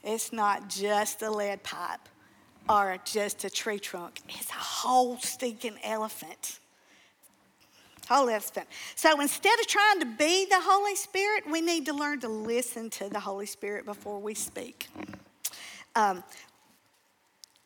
it's 0.02 0.32
not 0.32 0.68
just 0.68 1.22
a 1.22 1.30
lead 1.30 1.62
pipe. 1.62 2.00
Or 2.70 2.98
just 3.04 3.44
a 3.44 3.50
tree 3.50 3.80
trunk. 3.80 4.20
It's 4.28 4.50
a 4.50 4.54
whole 4.54 5.18
stinking 5.18 5.78
elephant. 5.82 6.60
Whole 8.08 8.28
elephant. 8.28 8.68
So 8.94 9.20
instead 9.20 9.58
of 9.58 9.66
trying 9.66 10.00
to 10.00 10.06
be 10.06 10.46
the 10.46 10.60
Holy 10.60 10.94
Spirit, 10.94 11.44
we 11.50 11.60
need 11.60 11.86
to 11.86 11.92
learn 11.92 12.20
to 12.20 12.28
listen 12.28 12.88
to 12.90 13.08
the 13.08 13.20
Holy 13.20 13.46
Spirit 13.46 13.84
before 13.84 14.20
we 14.20 14.34
speak. 14.34 14.88
Um, 15.96 16.22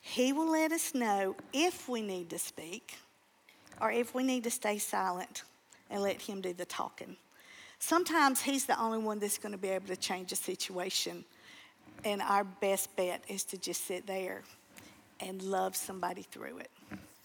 he 0.00 0.32
will 0.32 0.50
let 0.50 0.72
us 0.72 0.94
know 0.94 1.36
if 1.52 1.88
we 1.88 2.02
need 2.02 2.30
to 2.30 2.38
speak 2.38 2.94
or 3.80 3.90
if 3.90 4.14
we 4.14 4.22
need 4.22 4.44
to 4.44 4.50
stay 4.50 4.78
silent 4.78 5.42
and 5.90 6.02
let 6.02 6.20
Him 6.20 6.40
do 6.40 6.52
the 6.52 6.64
talking. 6.64 7.16
Sometimes 7.78 8.42
He's 8.42 8.66
the 8.66 8.80
only 8.80 8.98
one 8.98 9.18
that's 9.18 9.38
going 9.38 9.52
to 9.52 9.58
be 9.58 9.68
able 9.68 9.88
to 9.88 9.96
change 9.96 10.32
a 10.32 10.36
situation. 10.36 11.24
And 12.04 12.20
our 12.22 12.44
best 12.44 12.94
bet 12.96 13.22
is 13.28 13.44
to 13.44 13.58
just 13.58 13.86
sit 13.86 14.06
there 14.06 14.42
and 15.20 15.42
love 15.42 15.76
somebody 15.76 16.22
through 16.22 16.58
it. 16.58 16.70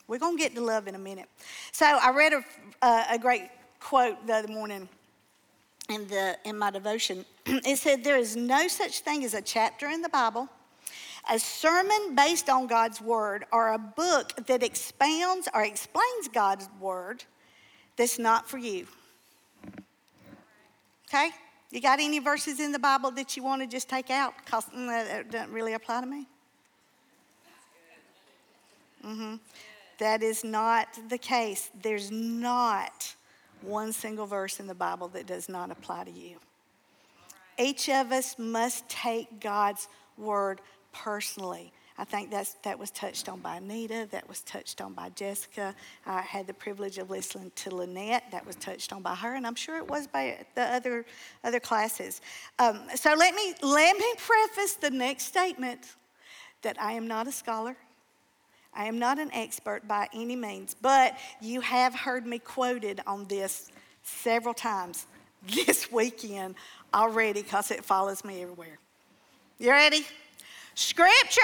We're 0.08 0.20
going 0.20 0.38
to 0.38 0.44
get 0.44 0.56
to 0.56 0.62
love 0.62 0.88
in 0.88 0.96
a 0.96 1.00
minute. 1.00 1.30
So 1.72 1.86
I 1.86 2.12
read 2.12 2.34
a, 2.34 2.44
uh, 2.82 3.04
a 3.12 3.20
great 3.20 3.50
quote 3.80 4.26
the 4.26 4.34
other 4.34 4.48
morning 4.48 4.90
in, 5.90 6.08
the, 6.08 6.38
in 6.46 6.58
my 6.58 6.72
devotion. 6.72 7.26
it 7.46 7.78
said, 7.78 8.04
There 8.04 8.18
is 8.18 8.36
no 8.36 8.68
such 8.68 9.02
thing 9.02 9.24
as 9.24 9.34
a 9.34 9.42
chapter 9.42 9.88
in 9.88 10.02
the 10.02 10.10
Bible 10.10 10.50
a 11.30 11.38
sermon 11.38 12.16
based 12.16 12.50
on 12.50 12.68
God's 12.68 13.00
word 13.00 13.46
or 13.52 13.74
a 13.74 13.78
book 13.78 14.34
that 14.48 14.64
expounds 14.64 15.48
or 15.54 15.64
explains 15.64 16.28
God's 16.34 16.68
word 16.80 17.24
that's 17.98 18.18
not 18.18 18.50
for 18.50 18.58
you. 18.58 18.88
Okay? 21.08 21.30
You 21.72 21.82
got 21.82 22.00
any 22.00 22.20
verses 22.20 22.60
in 22.60 22.72
the 22.72 22.80
Bible 22.80 23.12
that 23.12 23.38
you 23.38 23.44
want 23.44 23.62
to 23.62 23.68
just 23.68 23.90
take 23.90 24.10
out 24.10 24.34
because 24.44 24.66
mm, 24.66 24.88
that 24.88 25.30
doesn't 25.30 25.52
really 25.52 25.74
apply 25.74 26.02
to 26.02 26.08
me? 26.08 26.26
Mm-hmm. 29.06 29.36
That 30.00 30.24
is 30.24 30.44
not 30.44 30.88
the 31.10 31.18
case. 31.18 31.72
There's 31.82 32.10
not 32.12 33.16
one 33.62 33.92
single 33.92 34.26
verse 34.26 34.60
in 34.60 34.68
the 34.68 34.76
Bible 34.76 35.10
that 35.10 35.28
does 35.28 35.50
not 35.50 35.72
apply 35.72 36.06
to 36.06 36.12
you. 36.12 36.38
Each 37.58 37.90
of 37.90 38.12
us 38.12 38.36
must 38.40 38.88
take 38.88 39.42
God's 39.42 39.90
word 40.18 40.62
personally. 40.94 41.74
I 41.98 42.06
think 42.06 42.32
that's, 42.32 42.54
that 42.64 42.80
was 42.80 42.92
touched 42.92 43.28
on 43.28 43.42
by 43.42 43.58
Anita, 43.58 44.08
that 44.12 44.28
was 44.30 44.40
touched 44.44 44.80
on 44.80 44.94
by 44.94 45.10
Jessica. 45.10 45.76
I 46.06 46.22
had 46.22 46.48
the 46.48 46.54
privilege 46.54 46.98
of 46.98 47.10
listening 47.10 47.52
to 47.56 47.76
Lynette, 47.76 48.32
that 48.32 48.48
was 48.48 48.56
touched 48.56 48.94
on 48.94 49.02
by 49.02 49.16
her, 49.16 49.36
and 49.36 49.46
I'm 49.46 49.56
sure 49.56 49.76
it 49.76 49.86
was 49.86 50.08
by 50.08 50.38
the 50.56 50.62
other, 50.62 51.06
other 51.44 51.60
classes. 51.60 52.22
Um, 52.58 52.80
so 52.96 53.14
let 53.16 53.36
me, 53.36 53.54
let 53.62 53.98
me 53.98 54.14
preface 54.18 54.76
the 54.76 54.92
next 54.92 55.26
statement 55.26 55.96
that 56.62 56.82
I 56.82 56.94
am 56.94 57.06
not 57.06 57.28
a 57.28 57.34
scholar. 57.34 57.76
I 58.74 58.86
am 58.86 59.00
not 59.00 59.20
an 59.20 59.32
expert 59.34 59.88
by 59.88 60.08
any 60.14 60.36
means, 60.36 60.76
but 60.80 61.18
you 61.42 61.62
have 61.62 61.94
heard 61.94 62.26
me 62.26 62.40
quoted 62.40 63.02
on 63.08 63.26
this 63.26 63.72
several 64.04 64.54
times 64.54 65.08
this 65.66 65.92
weekend 65.92 66.56
already 66.94 67.42
because 67.42 67.72
it 67.72 67.84
follows 67.84 68.24
me 68.24 68.42
everywhere. 68.42 68.80
You 69.58 69.72
ready? 69.72 70.06
Scripture. 70.76 71.42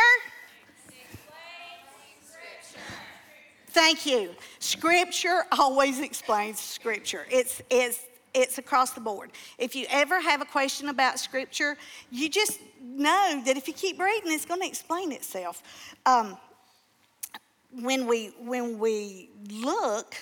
Thank 3.67 4.05
you. 4.05 4.29
Scripture 4.59 5.43
always 5.51 5.99
explains 5.99 6.59
Scripture. 6.59 7.25
It's, 7.29 7.61
it's, 7.69 8.05
it's 8.33 8.57
across 8.57 8.91
the 8.91 9.01
board. 9.01 9.31
If 9.57 9.75
you 9.75 9.85
ever 9.89 10.21
have 10.21 10.39
a 10.39 10.45
question 10.45 10.87
about 10.87 11.19
Scripture, 11.19 11.75
you 12.09 12.29
just 12.29 12.61
know 12.81 13.41
that 13.45 13.57
if 13.57 13.67
you 13.67 13.73
keep 13.73 13.99
reading, 13.99 14.31
it's 14.31 14.45
going 14.45 14.61
to 14.61 14.67
explain 14.67 15.11
itself. 15.11 15.61
Um, 16.05 16.37
when, 17.81 18.07
we, 18.07 18.33
when 18.39 18.79
we 18.79 19.29
look 19.49 20.15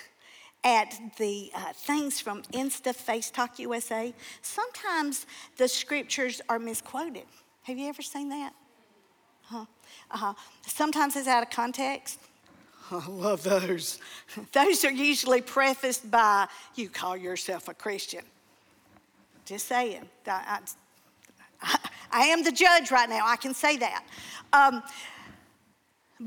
at 0.64 0.98
the 1.18 1.50
uh, 1.54 1.72
things 1.74 2.20
from 2.20 2.42
Insta 2.52 2.94
Face 2.94 3.30
Talk 3.30 3.58
USA, 3.58 4.14
sometimes 4.42 5.26
the 5.56 5.68
scriptures 5.68 6.40
are 6.48 6.58
misquoted. 6.58 7.24
Have 7.62 7.78
you 7.78 7.88
ever 7.88 8.02
seen 8.02 8.28
that? 8.30 8.52
Huh? 9.42 9.66
Uh-huh. 10.10 10.34
Sometimes 10.66 11.16
it's 11.16 11.28
out 11.28 11.42
of 11.42 11.50
context. 11.50 12.18
I 12.90 13.06
love 13.08 13.42
those. 13.42 13.98
Those 14.52 14.84
are 14.84 14.90
usually 14.90 15.42
prefaced 15.42 16.10
by, 16.10 16.48
you 16.74 16.88
call 16.88 17.16
yourself 17.16 17.68
a 17.68 17.74
Christian. 17.74 18.24
Just 19.44 19.68
saying. 19.68 20.08
I, 20.26 20.60
I, 21.62 21.78
I 22.12 22.20
am 22.26 22.42
the 22.42 22.52
judge 22.52 22.90
right 22.90 23.08
now, 23.08 23.26
I 23.26 23.36
can 23.36 23.54
say 23.54 23.76
that. 23.76 24.04
Um, 24.52 24.82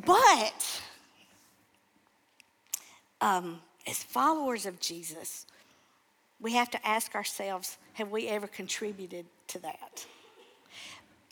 but 0.06 0.82
um, 3.22 3.60
as 3.88 4.04
followers 4.04 4.66
of 4.66 4.80
Jesus, 4.80 5.46
we 6.40 6.54
have 6.54 6.70
to 6.72 6.88
ask 6.88 7.16
ourselves 7.16 7.78
have 7.94 8.12
we 8.12 8.28
ever 8.28 8.48
contributed 8.48 9.26
to 9.48 9.60
that? 9.60 10.06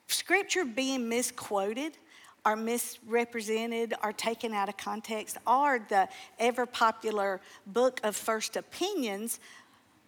Scripture 0.07 0.65
being 0.65 1.07
misquoted 1.07 1.97
or 2.45 2.55
misrepresented 2.55 3.93
or 4.03 4.13
taken 4.13 4.53
out 4.53 4.69
of 4.69 4.77
context, 4.77 5.37
are 5.47 5.79
the 5.89 6.07
ever 6.37 6.65
popular 6.65 7.41
book 7.65 7.99
of 8.03 8.15
First 8.15 8.55
Opinions, 8.55 9.39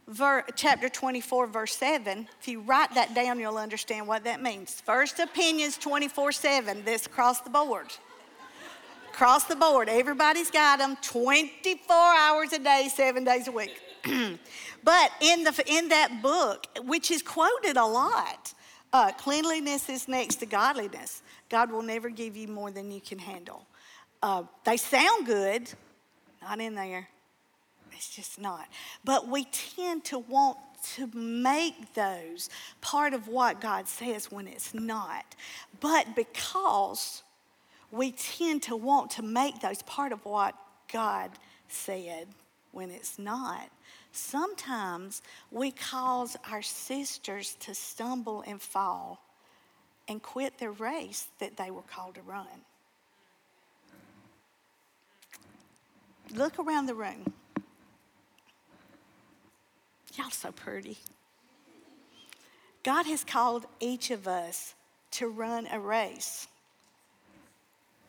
ver, 0.07 0.43
chapter 0.55 0.87
24, 0.87 1.47
verse 1.47 1.75
7. 1.75 2.27
If 2.39 2.47
you 2.47 2.61
write 2.61 2.93
that 2.93 3.15
down, 3.15 3.39
you'll 3.39 3.57
understand 3.57 4.07
what 4.07 4.23
that 4.25 4.41
means. 4.41 4.81
First 4.81 5.19
Opinions 5.19 5.77
24 5.77 6.31
7, 6.31 6.85
this 6.85 7.07
across 7.07 7.41
the 7.41 7.49
board. 7.49 7.87
Across 9.17 9.45
the 9.45 9.55
board, 9.55 9.89
everybody's 9.89 10.51
got 10.51 10.77
them 10.77 10.95
24 11.01 11.95
hours 11.95 12.53
a 12.53 12.59
day, 12.59 12.87
seven 12.93 13.23
days 13.23 13.47
a 13.47 13.51
week. 13.51 13.81
but 14.83 15.11
in, 15.21 15.43
the, 15.43 15.63
in 15.65 15.89
that 15.89 16.21
book, 16.21 16.67
which 16.85 17.09
is 17.09 17.23
quoted 17.23 17.77
a 17.77 17.83
lot, 17.83 18.53
uh, 18.93 19.11
cleanliness 19.13 19.89
is 19.89 20.07
next 20.07 20.35
to 20.35 20.45
godliness. 20.45 21.23
God 21.49 21.71
will 21.71 21.81
never 21.81 22.11
give 22.11 22.37
you 22.37 22.47
more 22.47 22.69
than 22.69 22.91
you 22.91 23.01
can 23.01 23.17
handle. 23.17 23.65
Uh, 24.21 24.43
they 24.65 24.77
sound 24.77 25.25
good, 25.25 25.67
not 26.43 26.59
in 26.59 26.75
there. 26.75 27.07
It's 27.93 28.15
just 28.15 28.39
not. 28.39 28.67
But 29.03 29.27
we 29.27 29.45
tend 29.45 30.03
to 30.05 30.19
want 30.19 30.59
to 30.93 31.09
make 31.15 31.95
those 31.95 32.51
part 32.81 33.15
of 33.15 33.27
what 33.27 33.61
God 33.61 33.87
says 33.87 34.31
when 34.31 34.47
it's 34.47 34.75
not. 34.75 35.25
But 35.79 36.15
because 36.15 37.23
we 37.91 38.11
tend 38.11 38.63
to 38.63 38.75
want 38.75 39.11
to 39.11 39.21
make 39.21 39.59
those 39.61 39.81
part 39.83 40.11
of 40.11 40.25
what 40.25 40.55
God 40.91 41.31
said 41.67 42.27
when 42.71 42.91
it's 42.91 43.17
not, 43.17 43.69
sometimes 44.11 45.21
we 45.51 45.71
cause 45.71 46.37
our 46.51 46.61
sisters 46.61 47.55
to 47.61 47.73
stumble 47.73 48.43
and 48.45 48.61
fall 48.61 49.23
and 50.07 50.21
quit 50.21 50.57
the 50.57 50.69
race 50.69 51.27
that 51.39 51.57
they 51.57 51.71
were 51.71 51.81
called 51.81 52.15
to 52.15 52.21
run. 52.21 52.47
Look 56.33 56.59
around 56.59 56.87
the 56.87 56.95
room. 56.95 57.33
Y'all 60.15 60.29
so 60.29 60.51
pretty. 60.51 60.97
God 62.83 63.05
has 63.05 63.23
called 63.23 63.65
each 63.79 64.11
of 64.11 64.27
us 64.27 64.73
to 65.11 65.27
run 65.27 65.67
a 65.71 65.79
race. 65.79 66.47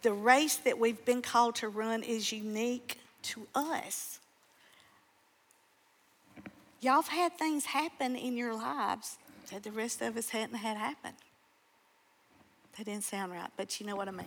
The 0.02 0.12
race 0.12 0.56
that 0.56 0.78
we've 0.78 1.04
been 1.04 1.22
called 1.22 1.56
to 1.56 1.68
run 1.68 2.02
is 2.02 2.32
unique 2.32 2.98
to 3.22 3.46
us. 3.54 4.20
Y'all 6.80 7.02
have 7.02 7.08
had 7.08 7.38
things 7.38 7.64
happen 7.64 8.14
in 8.14 8.36
your 8.36 8.54
lives 8.54 9.18
that 9.50 9.64
the 9.64 9.72
rest 9.72 10.00
of 10.00 10.16
us 10.16 10.28
hadn't 10.28 10.56
had 10.56 10.76
happen. 10.76 11.12
That 12.76 12.84
didn't 12.84 13.04
sound 13.04 13.32
right, 13.32 13.50
but 13.56 13.80
you 13.80 13.86
know 13.86 13.96
what 13.96 14.06
I 14.06 14.12
mean. 14.12 14.26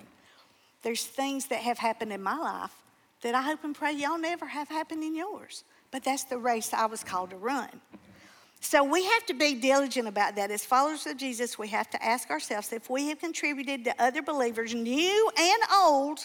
There's 0.82 1.06
things 1.06 1.46
that 1.48 1.60
have 1.60 1.78
happened 1.78 2.12
in 2.12 2.22
my 2.22 2.38
life 2.38 2.74
that 3.22 3.36
I 3.36 3.42
hope 3.42 3.64
and 3.64 3.74
pray 3.74 3.94
y'all 3.94 4.18
never 4.18 4.48
have 4.48 4.68
happened 4.68 5.04
in 5.04 5.16
yours. 5.16 5.64
But 5.92 6.04
that's 6.04 6.24
the 6.24 6.38
race 6.38 6.74
I 6.74 6.86
was 6.86 7.04
called 7.04 7.30
to 7.30 7.36
run. 7.38 7.70
So 8.64 8.84
we 8.84 9.04
have 9.04 9.26
to 9.26 9.34
be 9.34 9.56
diligent 9.56 10.08
about 10.08 10.36
that. 10.36 10.52
As 10.52 10.64
followers 10.64 11.08
of 11.08 11.18
Jesus, 11.18 11.58
we 11.58 11.68
have 11.70 11.90
to 11.90 12.06
ask 12.06 12.30
ourselves 12.30 12.72
if 12.72 12.92
we 12.92 13.10
have 13.10 13.20
contributed 13.20 13.84
to 13.86 14.02
other 14.02 14.22
believers, 14.22 14.76
new 14.76 15.32
and 15.36 15.64
old, 15.74 16.20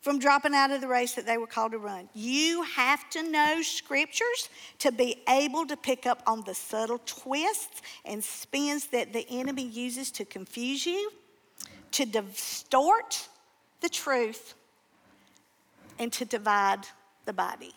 from 0.00 0.20
dropping 0.20 0.54
out 0.54 0.70
of 0.70 0.80
the 0.80 0.86
race 0.86 1.14
that 1.14 1.26
they 1.26 1.38
were 1.38 1.46
called 1.46 1.72
to 1.72 1.78
run. 1.78 2.08
You 2.14 2.62
have 2.62 3.10
to 3.10 3.22
know 3.28 3.62
scriptures 3.62 4.48
to 4.78 4.92
be 4.92 5.16
able 5.28 5.66
to 5.66 5.76
pick 5.76 6.06
up 6.06 6.22
on 6.24 6.42
the 6.42 6.54
subtle 6.54 7.00
twists 7.04 7.82
and 8.04 8.22
spins 8.22 8.86
that 8.86 9.12
the 9.12 9.26
enemy 9.28 9.66
uses 9.66 10.12
to 10.12 10.24
confuse 10.24 10.86
you, 10.86 11.10
to 11.90 12.04
distort 12.04 13.28
the 13.80 13.88
truth, 13.88 14.54
and 15.98 16.12
to 16.12 16.24
divide 16.24 16.86
the 17.24 17.32
body. 17.32 17.74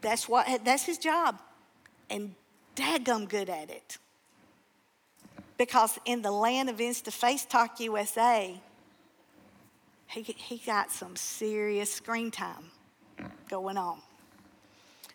That's 0.00 0.28
what 0.28 0.64
that's 0.64 0.84
his 0.84 0.98
job. 0.98 1.40
And 2.10 2.34
daggum 2.76 3.28
good 3.28 3.48
at 3.48 3.70
it. 3.70 3.98
Because 5.56 5.98
in 6.04 6.22
the 6.22 6.30
land 6.30 6.70
of 6.70 6.76
Insta 6.76 7.12
Face 7.12 7.44
Talk 7.44 7.80
USA, 7.80 8.60
he, 10.06 10.22
he 10.22 10.58
got 10.58 10.90
some 10.90 11.16
serious 11.16 11.92
screen 11.92 12.30
time 12.30 12.70
going 13.48 13.76
on. 13.76 13.98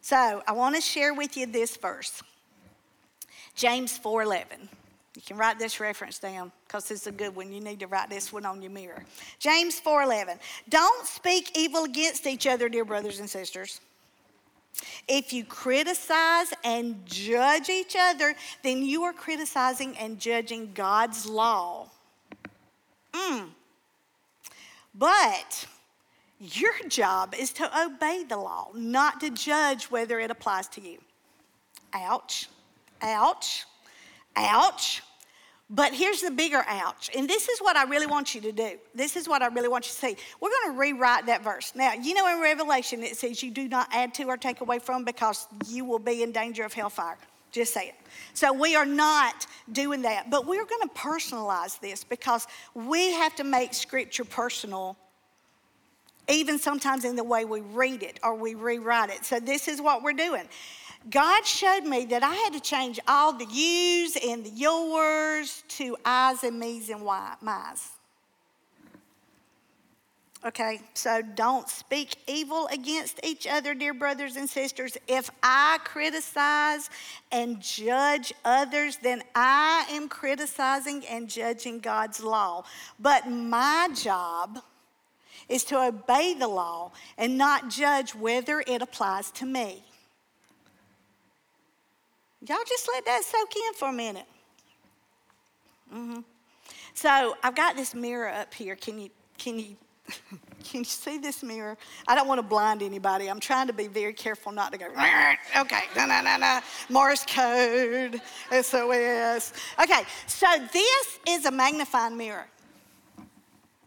So 0.02 0.44
I 0.46 0.52
want 0.52 0.76
to 0.76 0.82
share 0.82 1.14
with 1.14 1.38
you 1.38 1.46
this 1.46 1.78
verse. 1.78 2.22
James 3.56 3.98
4:11. 3.98 4.68
You 5.16 5.22
can 5.22 5.38
write 5.38 5.60
this 5.60 5.80
reference 5.80 6.18
down 6.18 6.52
because 6.68 6.90
it's 6.90 7.06
a 7.06 7.12
good 7.12 7.36
one. 7.36 7.52
You 7.54 7.62
need 7.62 7.80
to 7.82 7.88
write 7.88 8.10
this 8.10 8.34
one 8.34 8.46
on 8.46 8.62
your 8.62 8.72
mirror. 8.72 9.06
James 9.40 9.80
4:11. 9.80 10.40
Don't 10.70 11.06
speak 11.08 11.56
evil 11.56 11.84
against 11.84 12.26
each 12.28 12.48
other, 12.48 12.68
dear 12.68 12.84
brothers 12.84 13.20
and 13.20 13.30
sisters. 13.30 13.80
If 15.08 15.34
you 15.34 15.46
criticize 15.46 16.54
and 16.64 17.06
judge 17.06 17.70
each 17.70 17.96
other, 18.00 18.36
then 18.64 18.84
you 18.84 19.04
are 19.04 19.14
criticizing 19.14 19.98
and 19.98 20.20
judging 20.20 20.72
God's 20.74 21.26
law. 21.26 21.90
Mm. 23.12 23.50
But 24.96 25.68
your 26.40 26.74
job 26.88 27.36
is 27.38 27.52
to 27.54 27.86
obey 27.86 28.24
the 28.28 28.38
law, 28.38 28.70
not 28.74 29.20
to 29.22 29.30
judge 29.30 29.86
whether 29.86 30.20
it 30.20 30.32
applies 30.32 30.68
to 30.70 30.82
you. 30.82 30.98
Ouch, 31.94 32.50
ouch, 33.02 33.66
ouch. 34.36 35.02
But 35.74 35.92
here's 35.92 36.22
the 36.22 36.30
bigger 36.30 36.64
ouch. 36.68 37.10
And 37.18 37.28
this 37.28 37.50
is 37.50 37.60
what 37.60 37.76
I 37.76 37.86
really 37.86 38.06
want 38.06 38.36
you 38.36 38.42
to 38.42 38.52
do. 38.52 38.78
This 38.94 39.16
is 39.16 39.28
what 39.28 39.42
I 39.42 39.48
really 39.48 39.68
want 39.68 39.86
you 39.86 39.92
to 39.92 39.98
see. 39.98 40.16
We're 40.40 40.52
going 40.52 40.74
to 40.74 40.80
rewrite 40.80 41.26
that 41.26 41.44
verse. 41.44 41.74
Now, 41.74 41.94
you 41.94 42.14
know 42.14 42.32
in 42.32 42.40
Revelation 42.40 43.02
it 43.02 43.18
says 43.18 43.42
you 43.42 43.50
do 43.50 43.68
not 43.68 43.88
add 43.92 44.14
to 44.16 44.26
or 44.26 44.38
take 44.38 44.62
away 44.62 44.78
from 44.78 45.04
because 45.04 45.48
you 45.68 45.84
will 45.84 45.98
be 45.98 46.22
in 46.22 46.32
danger 46.32 46.64
of 46.64 46.74
hellfire. 46.74 47.18
Just 47.52 47.74
say 47.74 47.88
it. 47.88 47.96
So 48.36 48.54
we 48.54 48.76
are 48.76 48.86
not 48.86 49.48
doing 49.72 50.04
that. 50.04 50.30
But 50.30 50.46
we're 50.46 50.66
going 50.66 50.84
to 50.84 50.90
personalize 50.90 51.80
this 51.80 52.04
because 52.04 52.46
we 52.76 53.12
have 53.14 53.36
to 53.38 53.44
make 53.44 53.74
scripture 53.74 54.26
personal 54.26 54.96
even 56.30 56.58
sometimes 56.58 57.04
in 57.04 57.16
the 57.16 57.24
way 57.24 57.44
we 57.44 57.60
read 57.60 58.02
it 58.02 58.20
or 58.24 58.34
we 58.34 58.56
rewrite 58.56 59.10
it. 59.10 59.26
So, 59.26 59.40
this 59.40 59.68
is 59.68 59.82
what 59.82 60.04
we're 60.04 60.14
doing. 60.14 60.44
God 61.10 61.46
showed 61.46 61.84
me 61.84 62.06
that 62.06 62.24
I 62.24 62.34
had 62.34 62.54
to 62.54 62.60
change 62.60 63.00
all 63.08 63.34
the 63.34 63.46
yous 63.46 64.16
and 64.16 64.46
the 64.46 64.50
yours 64.50 65.64
to 65.70 65.98
I's 66.06 66.44
and 66.44 66.60
me's 66.60 66.90
and 66.90 67.02
why, 67.02 67.36
my's. 67.42 67.90
Okay, 70.46 70.82
so 70.94 71.22
don't 71.22 71.70
speak 71.70 72.18
evil 72.28 72.68
against 72.68 73.20
each 73.24 73.48
other, 73.48 73.74
dear 73.74 73.94
brothers 73.94 74.36
and 74.36 74.50
sisters. 74.50 74.98
If 75.08 75.30
I 75.42 75.80
criticize 75.86 76.90
and 77.32 77.62
judge 77.62 78.34
others, 78.44 78.98
then 78.98 79.24
I 79.36 79.86
am 79.90 80.10
criticizing 80.10 81.06
and 81.08 81.30
judging 81.30 81.80
God's 81.80 82.22
law. 82.22 82.66
But 83.00 83.30
my 83.30 83.90
job, 83.96 84.60
is 85.50 85.64
to 85.66 85.78
obey 85.80 86.34
the 86.34 86.48
law 86.48 86.92
and 87.18 87.38
not 87.38 87.70
judge 87.70 88.16
whether 88.16 88.64
it 88.66 88.82
applies 88.82 89.32
to 89.32 89.46
me. 89.46 89.84
Y'all 92.48 92.58
just 92.68 92.90
let 92.94 93.06
that 93.06 93.24
soak 93.24 93.56
in 93.56 93.74
for 93.74 93.90
a 93.90 93.94
minute. 93.94 94.26
Mm-hmm. 95.94 96.20
So 96.94 97.36
I've 97.42 97.56
got 97.56 97.76
this 97.76 97.96
mirror 97.96 98.30
up 98.30 98.54
here. 98.54 98.76
Can 98.76 99.00
you 99.00 99.10
can 99.38 99.60
you 99.60 99.78
can 100.64 100.80
you 100.80 100.84
see 100.84 101.18
this 101.18 101.42
mirror? 101.42 101.78
I 102.06 102.16
don't 102.16 102.28
want 102.28 102.40
to 102.40 102.44
blind 102.44 102.82
anybody. 102.82 103.30
I'm 103.30 103.40
trying 103.40 103.68
to 103.68 103.74
be 103.74 103.88
very 103.88 104.12
careful 104.12 104.52
not 104.52 104.74
to 104.74 104.78
go. 104.78 104.88
Okay, 105.58 105.84
no 105.96 106.06
no 106.06 106.22
no 106.22 106.38
no. 106.38 106.60
Morse 106.90 107.26
code, 107.26 108.22
SOS. 108.52 109.54
Okay, 109.82 110.04
so 110.28 110.48
this 110.74 111.20
is 111.30 111.46
a 111.46 111.52
magnifying 111.52 112.18
mirror. 112.18 112.48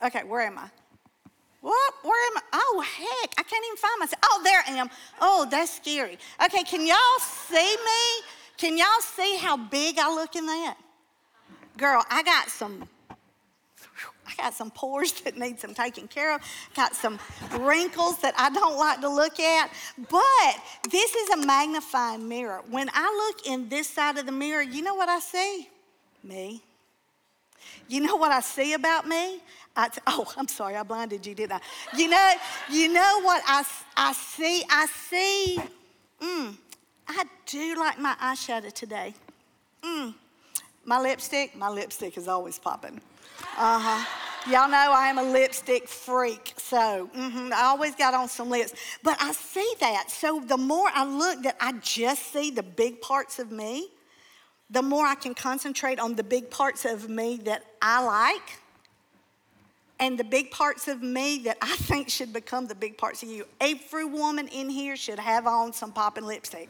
Okay, 0.03 0.25
where 0.25 0.43
am 0.43 0.59
I? 0.59 0.71
What? 1.61 1.95
Where 2.03 2.31
am 2.31 2.39
I? 2.39 2.43
Oh, 2.53 2.81
heck, 2.81 3.35
I 3.39 3.43
can't 3.43 3.65
even 3.67 3.77
find 3.77 3.99
myself. 3.99 4.21
Oh, 4.25 4.41
there 4.45 4.63
I 4.67 4.71
am. 4.79 4.89
Oh, 5.21 5.47
that's 5.51 5.75
scary. 5.75 6.17
Okay, 6.45 6.63
can 6.63 6.87
y'all 6.87 7.19
see 7.19 7.57
me? 7.57 8.27
Can 8.57 8.79
y'all 8.79 8.87
see 9.01 9.37
how 9.37 9.57
big 9.57 9.99
I 9.99 10.13
look 10.15 10.35
in 10.37 10.47
that? 10.47 10.77
Girl, 11.77 12.03
I 12.11 12.23
got 12.23 12.49
some 12.49 12.89
I 14.27 14.35
got 14.43 14.55
some 14.55 14.71
pores 14.71 15.13
that 15.23 15.39
need 15.39 15.61
some 15.61 15.75
taking 15.75 16.09
care 16.09 16.35
of, 16.35 16.41
got 16.75 16.95
some 16.95 17.19
wrinkles 17.61 18.19
that 18.21 18.35
I 18.37 18.51
don't 18.51 18.77
like 18.77 19.01
to 19.01 19.09
look 19.09 19.39
at. 19.39 19.71
But 20.11 20.91
this 20.91 21.15
is 21.15 21.31
a 21.31 21.47
magnifying 21.47 22.29
mirror. 22.29 22.63
When 22.69 22.91
I 22.93 23.33
look 23.35 23.47
in 23.47 23.69
this 23.69 23.89
side 23.89 24.19
of 24.19 24.27
the 24.27 24.33
mirror, 24.33 24.63
you 24.63 24.83
know 24.83 24.95
what 24.95 25.09
I 25.09 25.21
see? 25.21 25.69
Me. 26.25 26.63
You 27.89 28.01
know 28.01 28.17
what 28.17 28.33
I 28.33 28.41
see 28.41 28.73
about 28.73 29.07
me? 29.07 29.41
I, 29.77 29.91
oh, 30.07 30.33
I'm 30.37 30.49
sorry, 30.49 30.75
I 30.75 30.83
blinded 30.83 31.25
you, 31.25 31.35
didn't 31.35 31.53
I? 31.53 31.61
You 31.97 32.09
know, 32.09 32.33
you 32.71 32.93
know 32.93 33.21
what 33.23 33.43
I, 33.47 33.65
I 33.97 34.13
see? 34.13 34.65
I 34.69 34.87
see, 34.87 35.61
mm, 36.21 36.57
I 37.09 37.25
do 37.47 37.77
like 37.77 37.99
my 37.99 38.15
eyeshadow 38.21 38.73
today. 38.73 39.15
Mm, 39.83 40.15
my 40.85 41.01
lipstick, 41.01 41.57
my 41.57 41.69
lipstick 41.69 42.17
is 42.17 42.29
always 42.29 42.59
popping. 42.59 43.01
Uh 43.57 43.79
huh. 43.79 44.07
Y'all 44.51 44.69
know 44.69 44.93
I 44.93 45.09
am 45.09 45.19
a 45.19 45.23
lipstick 45.25 45.89
freak, 45.89 46.55
so 46.57 47.11
mm-hmm, 47.17 47.53
I 47.53 47.65
always 47.65 47.97
got 47.97 48.15
on 48.15 48.29
some 48.29 48.49
lips. 48.49 48.75
But 49.03 49.17
I 49.21 49.33
see 49.33 49.75
that. 49.81 50.09
So 50.09 50.41
the 50.41 50.57
more 50.57 50.89
I 50.95 51.05
look, 51.05 51.43
that 51.43 51.57
I 51.61 51.73
just 51.83 52.33
see 52.33 52.51
the 52.51 52.63
big 52.63 53.01
parts 53.01 53.41
of 53.41 53.51
me, 53.51 53.89
the 54.71 54.83
more 54.83 55.05
I 55.05 55.17
can 55.17 55.35
concentrate 55.35 55.99
on 55.99 56.15
the 56.15 56.23
big 56.23 56.49
parts 56.49 56.85
of 56.85 57.09
me 57.09 57.39
that 57.39 57.65
I 57.83 58.05
like 58.05 58.61
and 59.99 60.19
the 60.19 60.25
big 60.25 60.51
parts 60.51 60.89
of 60.89 61.03
me 61.03 61.39
that 61.39 61.57
I 61.61 61.77
think 61.77 62.09
should 62.09 62.33
become 62.33 62.67
the 62.67 62.75
big 62.75 62.99
parts 62.99 63.23
of 63.23 63.29
you. 63.29 63.47
Every 63.61 64.05
woman 64.05 64.49
in 64.49 64.69
here 64.69 64.97
should 64.97 65.19
have 65.19 65.47
on 65.47 65.73
some 65.73 65.93
popping 65.93 66.25
lipstick. 66.25 66.69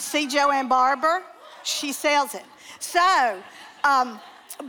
See 0.00 0.26
Joanne 0.26 0.66
Barber? 0.66 1.22
She 1.62 1.92
sells 1.92 2.34
it. 2.34 2.44
So, 2.78 3.40
um, 3.84 4.18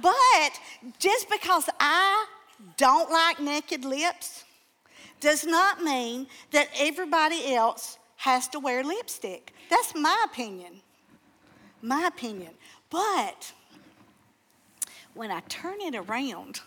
but 0.02 0.60
just 1.00 1.30
because 1.30 1.70
I 1.80 2.26
don't 2.78 3.10
like 3.10 3.39
naked 3.39 3.86
lips 3.86 4.44
does 5.22 5.46
not 5.46 5.82
mean 5.82 6.28
that 6.52 6.67
everybody 6.78 7.54
else 7.56 7.98
has 8.17 8.48
to 8.50 8.60
wear 8.60 8.84
lipstick. 8.84 9.54
That's 9.70 9.96
my 9.96 10.26
opinion. 10.26 10.82
My 11.82 12.08
opinion. 12.08 12.52
But 12.89 13.54
when 15.13 15.32
I 15.32 15.39
turn 15.48 15.80
it 15.80 15.96
around, 15.96 16.60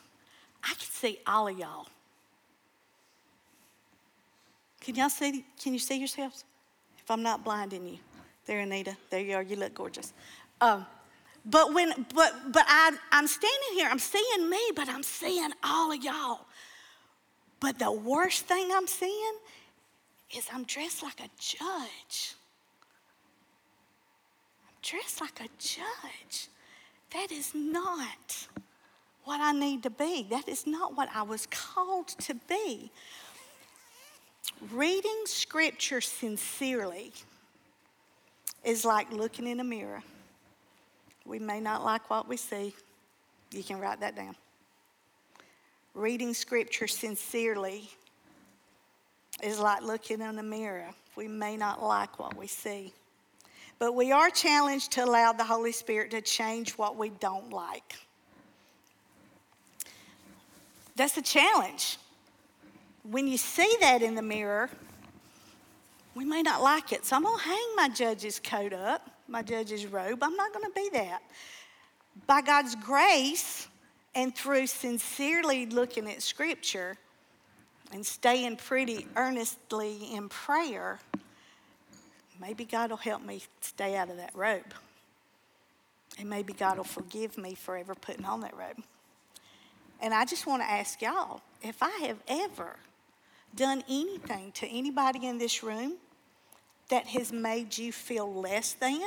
I 0.63 0.69
can 0.69 0.79
see 0.81 1.19
all 1.27 1.49
of 1.49 1.59
y'all. 1.59 1.87
Can 4.81 4.95
y'all 4.95 5.11
see? 5.11 5.45
Can 5.63 5.73
you 5.73 5.79
see 5.79 5.99
yourselves? 5.99 6.45
If 6.99 7.11
I'm 7.11 7.23
not 7.23 7.45
blinding 7.45 7.87
you, 7.87 7.99
there, 8.47 8.61
Anita. 8.61 8.97
There 9.11 9.21
you 9.21 9.35
are. 9.35 9.43
You 9.43 9.57
look 9.57 9.75
gorgeous. 9.75 10.13
Um, 10.61 10.87
but 11.45 11.75
when, 11.75 12.07
but, 12.15 12.35
but 12.53 12.65
I, 12.67 12.97
I'm 13.13 13.27
standing 13.27 13.75
here. 13.75 13.89
I'm 13.91 13.99
seeing 13.99 14.49
me, 14.49 14.61
but 14.75 14.89
I'm 14.89 15.03
seeing 15.03 15.51
all 15.63 15.93
of 15.93 16.03
y'all. 16.03 16.41
But 17.61 17.79
the 17.79 17.93
worst 17.93 18.47
thing 18.47 18.71
I'm 18.73 18.87
seeing 18.87 19.35
is 20.37 20.47
I'm 20.53 20.65
dressed 20.65 21.03
like 21.03 21.21
a 21.21 21.29
judge. 21.39 22.35
I'm 24.67 24.77
dressed 24.83 25.21
like 25.21 25.41
a 25.41 25.49
judge. 25.59 26.49
That 27.13 27.31
is 27.31 27.55
not 27.55 28.49
what 29.25 29.41
I 29.41 29.53
need 29.53 29.83
to 29.85 29.91
be. 29.91 30.27
That 30.29 30.49
is 30.49 30.67
not 30.67 30.97
what 30.97 31.09
I 31.15 31.23
was 31.23 31.47
called 31.47 32.09
to 32.09 32.35
be. 32.49 32.91
Reading 34.73 35.23
scripture 35.27 36.01
sincerely 36.01 37.13
is 38.65 38.85
like 38.85 39.11
looking 39.13 39.47
in 39.47 39.61
a 39.61 39.65
mirror. 39.65 40.03
We 41.27 41.39
may 41.39 41.61
not 41.61 41.85
like 41.85 42.11
what 42.11 42.29
we 42.29 42.37
see. 42.37 42.75
You 43.51 43.63
can 43.63 43.79
write 43.79 44.01
that 44.01 44.17
down. 44.17 44.37
Reading 45.95 46.35
scripture 46.35 46.89
sincerely 46.89 47.89
is 49.43 49.59
like 49.59 49.83
looking 49.83 50.21
in 50.21 50.39
a 50.39 50.43
mirror. 50.43 50.89
We 51.17 51.29
may 51.29 51.57
not 51.57 51.83
like 51.83 52.19
what 52.19 52.37
we 52.37 52.47
see. 52.47 52.93
But 53.79 53.95
we 53.95 54.13
are 54.13 54.31
challenged 54.31 54.93
to 54.93 55.05
allow 55.05 55.33
the 55.33 55.45
Holy 55.45 55.73
Spirit 55.73 56.11
to 56.13 56.21
change 56.21 56.73
what 56.73 56.97
we 56.97 57.11
don't 57.11 57.51
like. 57.53 57.97
That's 60.97 61.17
a 61.17 61.23
challenge. 61.23 61.99
When 63.03 63.27
you 63.27 63.37
see 63.37 63.77
that 63.81 64.01
in 64.01 64.15
the 64.15 64.23
mirror, 64.23 64.71
we 66.15 66.25
may 66.25 66.43
not 66.43 66.63
like 66.63 66.93
it. 66.93 67.05
So 67.05 67.17
I'm 67.17 67.23
going 67.23 67.39
to 67.39 67.45
hang 67.45 67.69
my 67.77 67.89
judge's 67.89 68.39
coat 68.39 68.73
up, 68.73 69.11
my 69.29 69.43
judge's 69.43 69.87
robe. 69.87 70.23
I'm 70.23 70.37
not 70.37 70.53
going 70.53 70.65
to 70.65 70.75
be 70.75 70.89
that. 70.93 71.23
By 72.27 72.41
God's 72.41 72.75
grace 72.77 73.69
and 74.15 74.35
through 74.35 74.69
sincerely 74.69 75.67
looking 75.67 76.09
at 76.09 76.23
Scripture 76.23 76.97
and 77.93 78.05
staying 78.05 78.57
pretty 78.57 79.07
earnestly 79.17 80.15
in 80.15 80.29
prayer, 80.29 81.01
Maybe 82.41 82.65
God 82.65 82.91
will 82.91 82.97
help 82.97 83.25
me 83.25 83.43
stay 83.61 83.97
out 83.97 84.11
of 84.11 84.17
that 84.17 84.35
robe. 84.35 84.75
And 86.19 86.29
maybe 86.29 86.53
God 86.53 86.77
will 86.77 86.85
forgive 86.85 87.39
me 87.39 87.55
for 87.55 87.77
ever 87.77 87.95
putting 87.95 88.25
on 88.25 88.41
that 88.41 88.57
robe. 88.57 88.83
And 90.01 90.13
I 90.13 90.25
just 90.25 90.47
want 90.47 90.63
to 90.63 90.71
ask 90.71 91.01
y'all 91.01 91.41
if 91.63 91.83
I 91.83 91.91
have 92.07 92.19
ever 92.29 92.77
done 93.57 93.83
anything 93.89 94.53
to 94.53 94.67
anybody 94.67 95.27
in 95.27 95.39
this 95.39 95.63
room 95.63 95.95
that 96.89 97.07
has 97.07 97.33
made 97.33 97.77
you 97.77 97.93
feel 97.93 98.33
less 98.33 98.75
than 98.75 99.03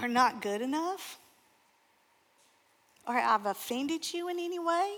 or 0.00 0.08
not 0.08 0.40
good 0.40 0.62
enough 0.62 1.18
or 3.06 3.16
I've 3.16 3.46
offended 3.46 4.12
you 4.12 4.28
in 4.28 4.38
any 4.38 4.58
way, 4.58 4.96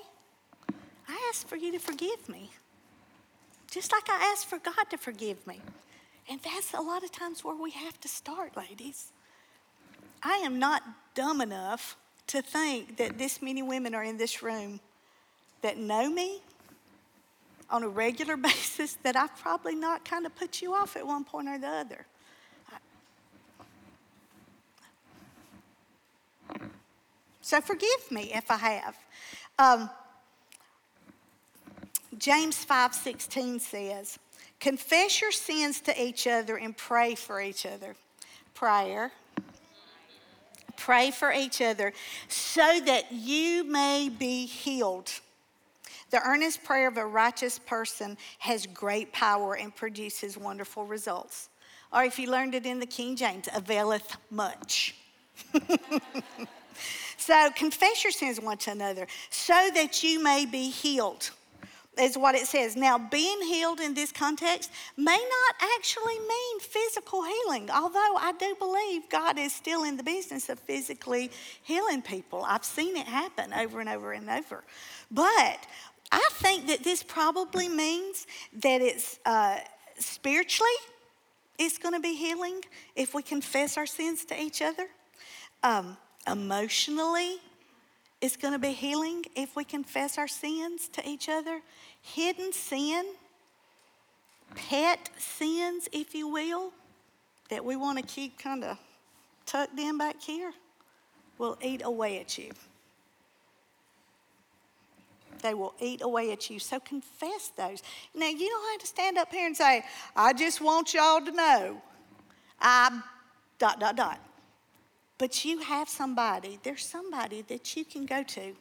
I 1.08 1.30
ask 1.30 1.46
for 1.46 1.56
you 1.56 1.72
to 1.72 1.78
forgive 1.78 2.28
me. 2.28 2.50
Just 3.70 3.92
like 3.92 4.08
I 4.08 4.32
ask 4.32 4.46
for 4.46 4.58
God 4.58 4.90
to 4.90 4.96
forgive 4.96 5.44
me. 5.46 5.60
And 6.28 6.40
that's 6.42 6.72
a 6.72 6.80
lot 6.80 7.04
of 7.04 7.12
times 7.12 7.44
where 7.44 7.56
we 7.56 7.70
have 7.72 8.00
to 8.00 8.08
start, 8.08 8.56
ladies. 8.56 9.12
I 10.22 10.36
am 10.38 10.58
not 10.58 10.82
dumb 11.14 11.40
enough 11.40 11.96
to 12.28 12.42
think 12.42 12.96
that 12.96 13.18
this 13.18 13.40
many 13.42 13.62
women 13.62 13.94
are 13.94 14.02
in 14.02 14.16
this 14.16 14.42
room 14.42 14.80
that 15.62 15.78
know 15.78 16.10
me 16.10 16.40
on 17.70 17.82
a 17.82 17.88
regular 17.88 18.36
basis 18.48 18.94
that 19.02 19.16
I've 19.16 19.36
probably 19.38 19.74
not 19.74 20.04
kind 20.04 20.26
of 20.26 20.34
put 20.34 20.62
you 20.62 20.74
off 20.74 20.96
at 20.96 21.06
one 21.06 21.24
point 21.24 21.48
or 21.48 21.58
the 21.58 21.68
other. 21.68 22.06
So 27.40 27.60
forgive 27.60 28.10
me 28.10 28.32
if 28.34 28.50
I 28.50 28.56
have. 28.56 28.96
Um, 29.56 29.88
James 32.18 32.64
5:16 32.64 33.60
says, 33.60 34.18
"Confess 34.58 35.20
your 35.20 35.30
sins 35.30 35.80
to 35.82 36.02
each 36.02 36.26
other 36.26 36.56
and 36.56 36.76
pray 36.76 37.14
for 37.14 37.40
each 37.40 37.64
other." 37.64 37.94
Prayer. 38.54 39.12
Pray 40.76 41.10
for 41.12 41.32
each 41.32 41.60
other 41.60 41.92
so 42.26 42.80
that 42.80 43.12
you 43.12 43.62
may 43.64 44.08
be 44.08 44.46
healed. 44.46 45.12
The 46.10 46.22
earnest 46.22 46.62
prayer 46.64 46.88
of 46.88 46.96
a 46.96 47.06
righteous 47.06 47.58
person 47.58 48.16
has 48.38 48.66
great 48.66 49.12
power 49.12 49.56
and 49.56 49.74
produces 49.74 50.38
wonderful 50.38 50.86
results. 50.86 51.48
Or 51.92 52.04
if 52.04 52.18
you 52.18 52.30
learned 52.30 52.54
it 52.54 52.66
in 52.66 52.78
the 52.78 52.86
King 52.86 53.16
James, 53.16 53.48
availeth 53.54 54.16
much. 54.30 54.94
So 57.26 57.50
confess 57.56 58.04
your 58.04 58.12
sins 58.12 58.40
one 58.40 58.58
to 58.58 58.70
another 58.70 59.08
so 59.30 59.68
that 59.74 60.04
you 60.04 60.22
may 60.22 60.46
be 60.46 60.70
healed, 60.70 61.30
is 61.98 62.16
what 62.16 62.36
it 62.36 62.46
says. 62.46 62.76
Now, 62.76 62.98
being 62.98 63.42
healed 63.42 63.80
in 63.80 63.94
this 63.94 64.12
context 64.12 64.70
may 64.96 65.16
not 65.16 65.70
actually 65.76 66.20
mean 66.20 66.60
physical 66.60 67.24
healing, 67.24 67.68
although 67.68 68.16
I 68.16 68.32
do 68.38 68.54
believe 68.60 69.08
God 69.08 69.40
is 69.40 69.52
still 69.52 69.82
in 69.82 69.96
the 69.96 70.04
business 70.04 70.48
of 70.48 70.60
physically 70.60 71.32
healing 71.64 72.00
people. 72.00 72.44
I've 72.46 72.64
seen 72.64 72.96
it 72.96 73.06
happen 73.06 73.52
over 73.52 73.80
and 73.80 73.88
over 73.88 74.12
and 74.12 74.30
over. 74.30 74.62
But 75.10 75.66
I 76.12 76.28
think 76.32 76.66
that 76.68 76.84
this 76.84 77.02
probably 77.02 77.68
means 77.68 78.26
that 78.62 78.80
it's 78.80 79.18
uh, 79.24 79.58
spiritually, 79.98 80.70
it's 81.58 81.78
going 81.78 81.94
to 81.94 82.00
be 82.00 82.14
healing 82.14 82.60
if 82.94 83.14
we 83.14 83.22
confess 83.22 83.76
our 83.76 83.86
sins 83.86 84.24
to 84.26 84.40
each 84.40 84.62
other. 84.62 84.86
Um, 85.62 85.96
Emotionally, 86.28 87.36
it's 88.20 88.36
going 88.36 88.52
to 88.52 88.58
be 88.58 88.72
healing 88.72 89.24
if 89.36 89.54
we 89.54 89.62
confess 89.62 90.18
our 90.18 90.26
sins 90.26 90.88
to 90.88 91.08
each 91.08 91.28
other. 91.28 91.60
Hidden 92.02 92.52
sin, 92.52 93.04
pet 94.56 95.08
sins, 95.18 95.88
if 95.92 96.14
you 96.14 96.26
will, 96.26 96.72
that 97.48 97.64
we 97.64 97.76
want 97.76 97.98
to 97.98 98.04
keep 98.04 98.38
kind 98.38 98.64
of 98.64 98.76
tucked 99.44 99.78
in 99.78 99.98
back 99.98 100.20
here, 100.20 100.52
will 101.38 101.56
eat 101.62 101.82
away 101.84 102.18
at 102.18 102.36
you. 102.36 102.50
They 105.46 105.54
will 105.54 105.74
eat 105.78 106.02
away 106.02 106.32
at 106.32 106.50
you. 106.50 106.58
So 106.58 106.80
confess 106.80 107.52
those. 107.56 107.80
Now, 108.16 108.26
you 108.26 108.48
don't 108.48 108.70
have 108.72 108.80
to 108.80 108.86
stand 108.88 109.16
up 109.16 109.30
here 109.30 109.46
and 109.46 109.56
say, 109.56 109.84
I 110.16 110.32
just 110.32 110.60
want 110.60 110.92
y'all 110.92 111.24
to 111.24 111.30
know 111.30 111.80
I'm 112.60 113.04
dot, 113.60 113.78
dot, 113.78 113.94
dot. 113.94 114.18
But 115.18 115.44
you 115.44 115.60
have 115.60 115.88
somebody, 115.88 116.58
there's 116.64 116.84
somebody 116.84 117.44
that 117.46 117.76
you 117.76 117.84
can 117.84 118.06
go 118.06 118.24
to 118.24 118.56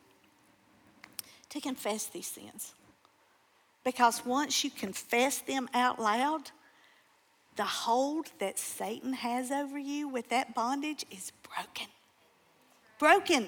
to 1.49 1.59
confess 1.59 2.05
these 2.05 2.27
sins. 2.27 2.75
Because 3.83 4.23
once 4.23 4.63
you 4.63 4.69
confess 4.69 5.39
them 5.39 5.67
out 5.73 5.99
loud, 5.99 6.51
the 7.55 7.63
hold 7.63 8.27
that 8.37 8.59
Satan 8.59 9.13
has 9.13 9.49
over 9.49 9.79
you 9.79 10.07
with 10.07 10.29
that 10.29 10.53
bondage 10.53 11.03
is 11.09 11.31
broken. 11.55 11.87
Broken. 12.99 13.47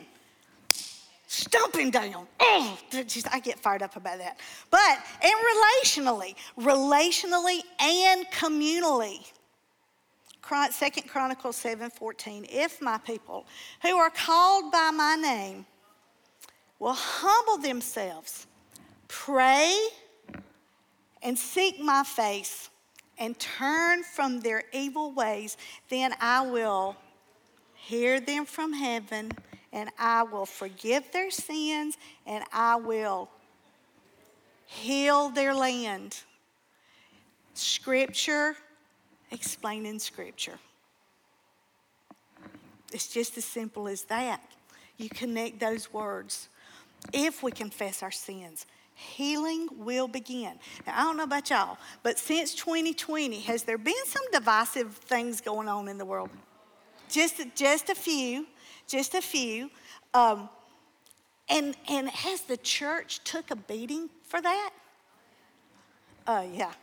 Stomp 1.38 1.76
him 1.76 1.91
down. 1.91 2.26
Oh, 2.39 2.80
just, 2.89 3.32
I 3.32 3.39
get 3.39 3.60
fired 3.60 3.84
up 3.84 3.95
about 3.95 4.17
that. 4.17 4.39
But, 4.71 4.97
and 5.21 5.36
relationally, 5.54 6.34
relationally 6.60 7.60
and 7.80 8.26
communally. 8.32 9.23
Second 10.71 11.08
Chronicles 11.08 11.62
7:14, 11.62 12.47
if 12.50 12.82
my 12.82 12.97
people 12.97 13.45
who 13.84 13.97
are 13.97 14.10
called 14.10 14.71
by 14.71 14.89
my 14.89 15.15
name 15.15 15.67
will 16.80 16.95
humble 16.95 17.58
themselves, 17.58 18.47
pray 19.08 19.78
and 21.21 21.38
seek 21.38 21.80
my 21.80 22.04
face 22.04 22.71
and 23.19 23.38
turn 23.38 24.02
from 24.02 24.39
their 24.39 24.63
evil 24.73 25.12
ways, 25.12 25.56
then 25.89 26.15
I 26.19 26.41
will 26.41 26.95
hear 27.76 28.19
them 28.19 28.45
from 28.45 28.73
heaven 28.73 29.34
and 29.73 29.89
I 29.99 30.23
will 30.23 30.45
forgive 30.45 31.12
their 31.12 31.32
sins 31.32 31.97
and 32.25 32.43
I 32.51 32.75
will 32.77 33.30
heal 34.65 35.30
their 35.30 35.53
land. 35.53 36.17
Scripture 37.53 38.56
explaining 39.32 39.99
Scripture. 39.99 40.60
It's 42.93 43.08
just 43.08 43.38
as 43.38 43.45
simple 43.45 43.88
as 43.88 44.03
that. 44.03 44.41
You 44.97 45.10
connect 45.10 45.60
those 45.60 45.91
words. 45.91 46.49
If 47.13 47.43
we 47.43 47.51
confess 47.51 48.01
our 48.01 48.12
sins, 48.12 48.65
healing 48.95 49.67
will 49.77 50.08
begin. 50.08 50.53
Now, 50.86 50.93
I 50.95 51.01
don't 51.03 51.17
know 51.17 51.23
about 51.23 51.49
y'all, 51.49 51.77
but 52.01 52.17
since 52.17 52.56
2020, 52.56 53.39
has 53.41 53.63
there 53.63 53.77
been 53.77 53.93
some 54.06 54.23
divisive 54.32 54.93
things 54.95 55.41
going 55.41 55.67
on 55.67 55.88
in 55.88 55.97
the 55.97 56.06
world? 56.06 56.30
Just, 57.10 57.41
just 57.56 57.89
a 57.89 57.95
few, 57.95 58.47
just 58.88 59.13
a 59.13 59.21
few. 59.21 59.69
Um, 60.13 60.50
and, 61.50 61.76
and 61.88 62.10
has 62.10 62.41
the 62.41 62.58
church 62.58 63.23
took 63.23 63.52
a 63.52 63.56
beating 63.56 64.10
for 64.23 64.41
that? 64.41 64.71
Oh, 66.28 66.38
uh, 66.38 66.41
yeah. 66.54 66.73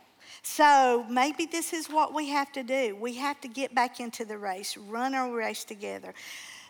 So 0.41 1.05
maybe 1.09 1.45
this 1.45 1.73
is 1.73 1.87
what 1.87 2.13
we 2.13 2.29
have 2.29 2.51
to 2.53 2.63
do. 2.63 2.95
We 2.95 3.15
have 3.15 3.39
to 3.41 3.47
get 3.47 3.75
back 3.75 3.99
into 3.99 4.25
the 4.25 4.37
race, 4.37 4.77
run 4.77 5.13
our 5.13 5.31
race 5.31 5.63
together. 5.63 6.13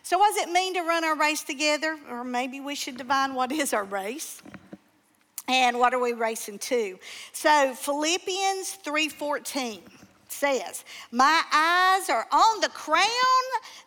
So, 0.02 0.18
what 0.18 0.34
does 0.34 0.44
it 0.44 0.52
mean 0.52 0.74
to 0.74 0.82
run 0.82 1.04
our 1.04 1.16
race 1.16 1.42
together? 1.42 1.98
Or 2.08 2.22
maybe 2.22 2.60
we 2.60 2.74
should 2.74 2.96
define 2.96 3.34
what 3.34 3.50
is 3.50 3.74
our 3.74 3.84
race 3.84 4.40
and 5.48 5.78
what 5.78 5.94
are 5.94 5.98
we 5.98 6.12
racing 6.12 6.58
to. 6.60 6.98
So, 7.32 7.74
Philippians 7.74 8.78
3:14 8.84 9.82
says, 10.32 10.84
My 11.10 11.42
eyes 11.52 12.08
are 12.10 12.26
on 12.32 12.60
the 12.60 12.68
crown 12.68 13.04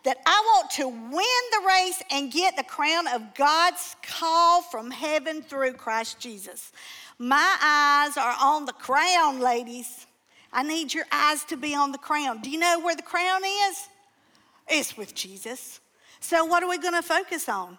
that 0.04 0.18
I 0.26 0.42
want 0.46 0.70
to 0.72 0.88
win 0.88 1.42
the 1.52 1.66
race 1.66 2.02
and 2.10 2.32
get 2.32 2.56
the 2.56 2.64
crown 2.64 3.06
of 3.08 3.34
God's 3.34 3.96
call 4.02 4.62
from 4.62 4.90
heaven 4.90 5.42
through 5.42 5.74
Christ 5.74 6.20
Jesus. 6.20 6.72
My 7.18 7.56
eyes 7.62 8.16
are 8.16 8.34
on 8.40 8.64
the 8.64 8.72
crown, 8.72 9.40
ladies. 9.40 10.06
I 10.52 10.62
need 10.62 10.92
your 10.92 11.06
eyes 11.12 11.44
to 11.44 11.56
be 11.56 11.74
on 11.74 11.92
the 11.92 11.98
crown. 11.98 12.40
Do 12.40 12.50
you 12.50 12.58
know 12.58 12.80
where 12.80 12.96
the 12.96 13.02
crown 13.02 13.42
is? 13.44 13.88
It's 14.68 14.96
with 14.96 15.14
Jesus. 15.14 15.80
So, 16.20 16.44
what 16.44 16.62
are 16.62 16.68
we 16.68 16.78
going 16.78 16.94
to 16.94 17.02
focus 17.02 17.48
on? 17.48 17.78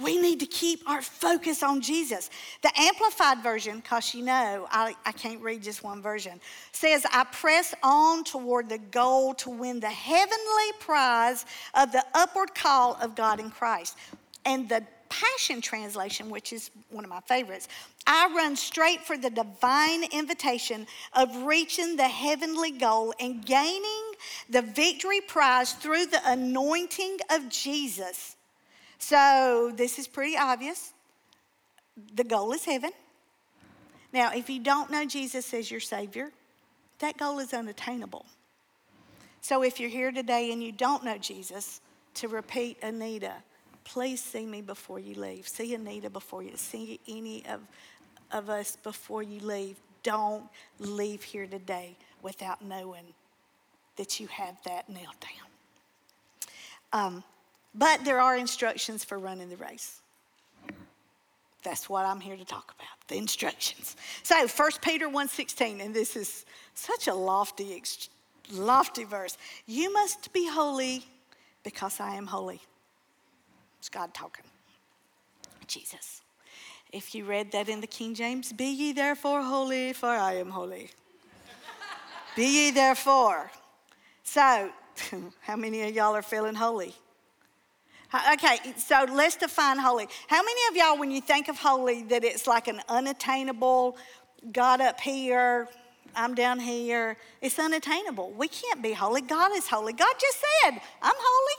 We 0.00 0.16
need 0.20 0.38
to 0.40 0.46
keep 0.46 0.88
our 0.88 1.02
focus 1.02 1.62
on 1.62 1.80
Jesus. 1.80 2.30
The 2.62 2.70
Amplified 2.78 3.42
Version, 3.42 3.78
because 3.80 4.14
you 4.14 4.24
know 4.24 4.68
I, 4.70 4.94
I 5.04 5.10
can't 5.12 5.40
read 5.42 5.62
just 5.62 5.82
one 5.82 6.00
version, 6.00 6.40
says, 6.70 7.04
I 7.12 7.24
press 7.24 7.74
on 7.82 8.22
toward 8.22 8.68
the 8.68 8.78
goal 8.78 9.34
to 9.34 9.50
win 9.50 9.80
the 9.80 9.88
heavenly 9.88 10.72
prize 10.78 11.44
of 11.74 11.90
the 11.90 12.04
upward 12.14 12.54
call 12.54 12.96
of 13.00 13.16
God 13.16 13.40
in 13.40 13.50
Christ. 13.50 13.96
And 14.44 14.68
the 14.68 14.84
Passion 15.08 15.60
Translation, 15.60 16.30
which 16.30 16.52
is 16.52 16.70
one 16.90 17.02
of 17.02 17.10
my 17.10 17.20
favorites, 17.20 17.66
I 18.06 18.32
run 18.34 18.56
straight 18.56 19.00
for 19.00 19.16
the 19.16 19.30
divine 19.30 20.04
invitation 20.12 20.86
of 21.12 21.34
reaching 21.42 21.96
the 21.96 22.08
heavenly 22.08 22.70
goal 22.70 23.14
and 23.18 23.44
gaining 23.44 24.12
the 24.48 24.62
victory 24.62 25.20
prize 25.20 25.72
through 25.72 26.06
the 26.06 26.20
anointing 26.24 27.18
of 27.30 27.48
Jesus. 27.48 28.36
So, 28.98 29.72
this 29.74 29.98
is 29.98 30.08
pretty 30.08 30.36
obvious. 30.36 30.92
The 32.14 32.24
goal 32.24 32.52
is 32.52 32.64
heaven. 32.64 32.90
Now, 34.12 34.32
if 34.32 34.50
you 34.50 34.60
don't 34.60 34.90
know 34.90 35.04
Jesus 35.04 35.52
as 35.54 35.70
your 35.70 35.80
Savior, 35.80 36.30
that 36.98 37.16
goal 37.16 37.38
is 37.38 37.54
unattainable. 37.54 38.26
So, 39.40 39.62
if 39.62 39.78
you're 39.78 39.90
here 39.90 40.10
today 40.10 40.52
and 40.52 40.62
you 40.62 40.72
don't 40.72 41.04
know 41.04 41.16
Jesus, 41.18 41.80
to 42.14 42.28
repeat 42.28 42.78
Anita, 42.82 43.32
please 43.84 44.22
see 44.22 44.44
me 44.44 44.60
before 44.60 44.98
you 44.98 45.14
leave. 45.14 45.46
See 45.46 45.74
Anita 45.74 46.10
before 46.10 46.42
you, 46.42 46.52
see 46.56 46.98
any 47.06 47.44
of, 47.46 47.60
of 48.32 48.50
us 48.50 48.76
before 48.76 49.22
you 49.22 49.40
leave. 49.40 49.76
Don't 50.02 50.44
leave 50.80 51.22
here 51.22 51.46
today 51.46 51.96
without 52.22 52.64
knowing 52.64 53.04
that 53.96 54.18
you 54.18 54.26
have 54.28 54.56
that 54.64 54.88
nailed 54.88 55.14
down. 55.20 55.48
Um, 56.92 57.24
but 57.74 58.04
there 58.04 58.20
are 58.20 58.36
instructions 58.36 59.04
for 59.04 59.18
running 59.18 59.48
the 59.48 59.56
race. 59.56 60.00
That's 61.62 61.88
what 61.88 62.06
I'm 62.06 62.20
here 62.20 62.36
to 62.36 62.44
talk 62.44 62.74
about, 62.78 63.08
the 63.08 63.16
instructions. 63.16 63.96
So 64.22 64.46
1 64.46 64.70
Peter 64.80 65.08
1.16, 65.08 65.84
and 65.84 65.94
this 65.94 66.16
is 66.16 66.44
such 66.74 67.08
a 67.08 67.14
lofty, 67.14 67.82
lofty 68.52 69.04
verse. 69.04 69.36
You 69.66 69.92
must 69.92 70.32
be 70.32 70.48
holy 70.48 71.04
because 71.64 72.00
I 72.00 72.14
am 72.14 72.26
holy. 72.26 72.60
It's 73.78 73.88
God 73.88 74.14
talking. 74.14 74.44
Jesus. 75.66 76.22
If 76.92 77.14
you 77.14 77.24
read 77.24 77.52
that 77.52 77.68
in 77.68 77.80
the 77.80 77.86
King 77.86 78.14
James, 78.14 78.52
be 78.52 78.66
ye 78.66 78.92
therefore 78.92 79.42
holy, 79.42 79.92
for 79.92 80.08
I 80.08 80.34
am 80.36 80.50
holy. 80.50 80.90
be 82.34 82.44
ye 82.44 82.70
therefore. 82.70 83.50
So, 84.22 84.70
how 85.42 85.56
many 85.56 85.82
of 85.82 85.94
y'all 85.94 86.14
are 86.14 86.22
feeling 86.22 86.54
holy? 86.54 86.94
Okay, 88.32 88.58
so 88.78 89.04
let's 89.12 89.36
define 89.36 89.78
holy. 89.78 90.08
How 90.28 90.42
many 90.42 90.60
of 90.70 90.76
y'all, 90.76 90.98
when 90.98 91.10
you 91.10 91.20
think 91.20 91.48
of 91.48 91.58
holy, 91.58 92.04
that 92.04 92.24
it's 92.24 92.46
like 92.46 92.66
an 92.66 92.80
unattainable, 92.88 93.98
God 94.50 94.80
up 94.80 94.98
here, 94.98 95.68
I'm 96.16 96.34
down 96.34 96.58
here? 96.58 97.18
It's 97.42 97.58
unattainable. 97.58 98.30
We 98.30 98.48
can't 98.48 98.82
be 98.82 98.94
holy. 98.94 99.20
God 99.20 99.50
is 99.54 99.68
holy. 99.68 99.92
God 99.92 100.14
just 100.18 100.38
said, 100.38 100.80
I'm 101.02 101.14
holy. 101.18 101.54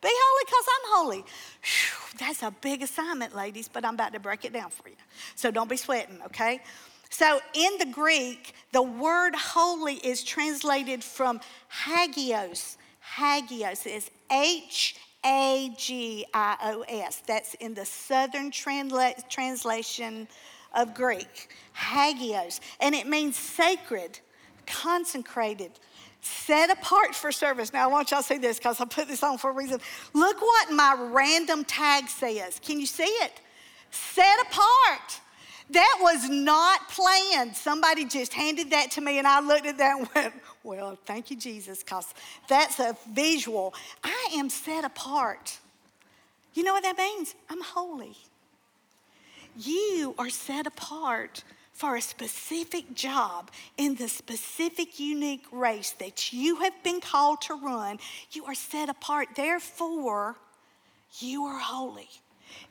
Be 0.00 0.08
holy 0.10 0.44
because 0.46 0.64
I'm 0.68 0.96
holy. 0.96 1.18
Whew, 1.18 2.18
that's 2.18 2.42
a 2.42 2.50
big 2.62 2.82
assignment, 2.82 3.36
ladies, 3.36 3.68
but 3.68 3.84
I'm 3.84 3.92
about 3.92 4.14
to 4.14 4.20
break 4.20 4.46
it 4.46 4.54
down 4.54 4.70
for 4.70 4.88
you. 4.88 4.96
So 5.34 5.50
don't 5.50 5.68
be 5.68 5.76
sweating, 5.76 6.18
okay? 6.24 6.62
So 7.10 7.40
in 7.52 7.76
the 7.78 7.84
Greek, 7.84 8.54
the 8.72 8.80
word 8.80 9.34
holy 9.34 9.96
is 9.96 10.24
translated 10.24 11.04
from 11.04 11.40
hagios. 11.68 12.78
Hagios 13.00 13.84
is 13.84 14.10
H 14.32 14.96
A 15.24 15.72
G 15.76 16.24
I 16.32 16.56
O 16.62 16.84
S. 16.88 17.22
That's 17.26 17.54
in 17.54 17.74
the 17.74 17.84
southern 17.84 18.50
transla- 18.50 19.28
translation 19.28 20.28
of 20.74 20.94
Greek. 20.94 21.50
Hagios. 21.74 22.60
And 22.80 22.94
it 22.94 23.06
means 23.06 23.36
sacred, 23.36 24.20
consecrated, 24.66 25.72
set 26.22 26.70
apart 26.70 27.14
for 27.14 27.32
service. 27.32 27.72
Now, 27.72 27.84
I 27.84 27.86
want 27.86 28.10
y'all 28.10 28.20
to 28.20 28.26
see 28.26 28.38
this 28.38 28.58
because 28.58 28.80
I 28.80 28.84
put 28.84 29.08
this 29.08 29.22
on 29.22 29.38
for 29.38 29.50
a 29.50 29.54
reason. 29.54 29.80
Look 30.14 30.40
what 30.40 30.70
my 30.70 30.96
random 31.10 31.64
tag 31.64 32.08
says. 32.08 32.60
Can 32.64 32.80
you 32.80 32.86
see 32.86 33.02
it? 33.02 33.40
Set 33.90 34.40
apart. 34.40 35.20
That 35.70 35.98
was 36.00 36.28
not 36.28 36.88
planned. 36.88 37.54
Somebody 37.54 38.04
just 38.04 38.34
handed 38.34 38.70
that 38.70 38.90
to 38.92 39.00
me, 39.00 39.18
and 39.18 39.26
I 39.26 39.40
looked 39.40 39.66
at 39.66 39.78
that 39.78 39.98
and 39.98 40.08
went, 40.14 40.34
Well, 40.62 40.98
thank 41.06 41.30
you, 41.30 41.36
Jesus, 41.36 41.82
because 41.82 42.12
that's 42.48 42.78
a 42.78 42.96
visual. 43.12 43.74
I 44.04 44.28
am 44.34 44.50
set 44.50 44.84
apart. 44.84 45.58
You 46.54 46.64
know 46.64 46.72
what 46.72 46.82
that 46.82 46.98
means? 46.98 47.34
I'm 47.48 47.62
holy. 47.62 48.16
You 49.56 50.14
are 50.18 50.28
set 50.28 50.66
apart 50.66 51.44
for 51.72 51.96
a 51.96 52.02
specific 52.02 52.94
job 52.94 53.50
in 53.78 53.94
the 53.94 54.08
specific, 54.08 55.00
unique 55.00 55.46
race 55.50 55.92
that 55.92 56.30
you 56.32 56.56
have 56.56 56.74
been 56.84 57.00
called 57.00 57.40
to 57.42 57.54
run. 57.54 57.98
You 58.32 58.44
are 58.44 58.54
set 58.54 58.90
apart. 58.90 59.28
Therefore, 59.34 60.36
you 61.20 61.44
are 61.44 61.58
holy. 61.58 62.10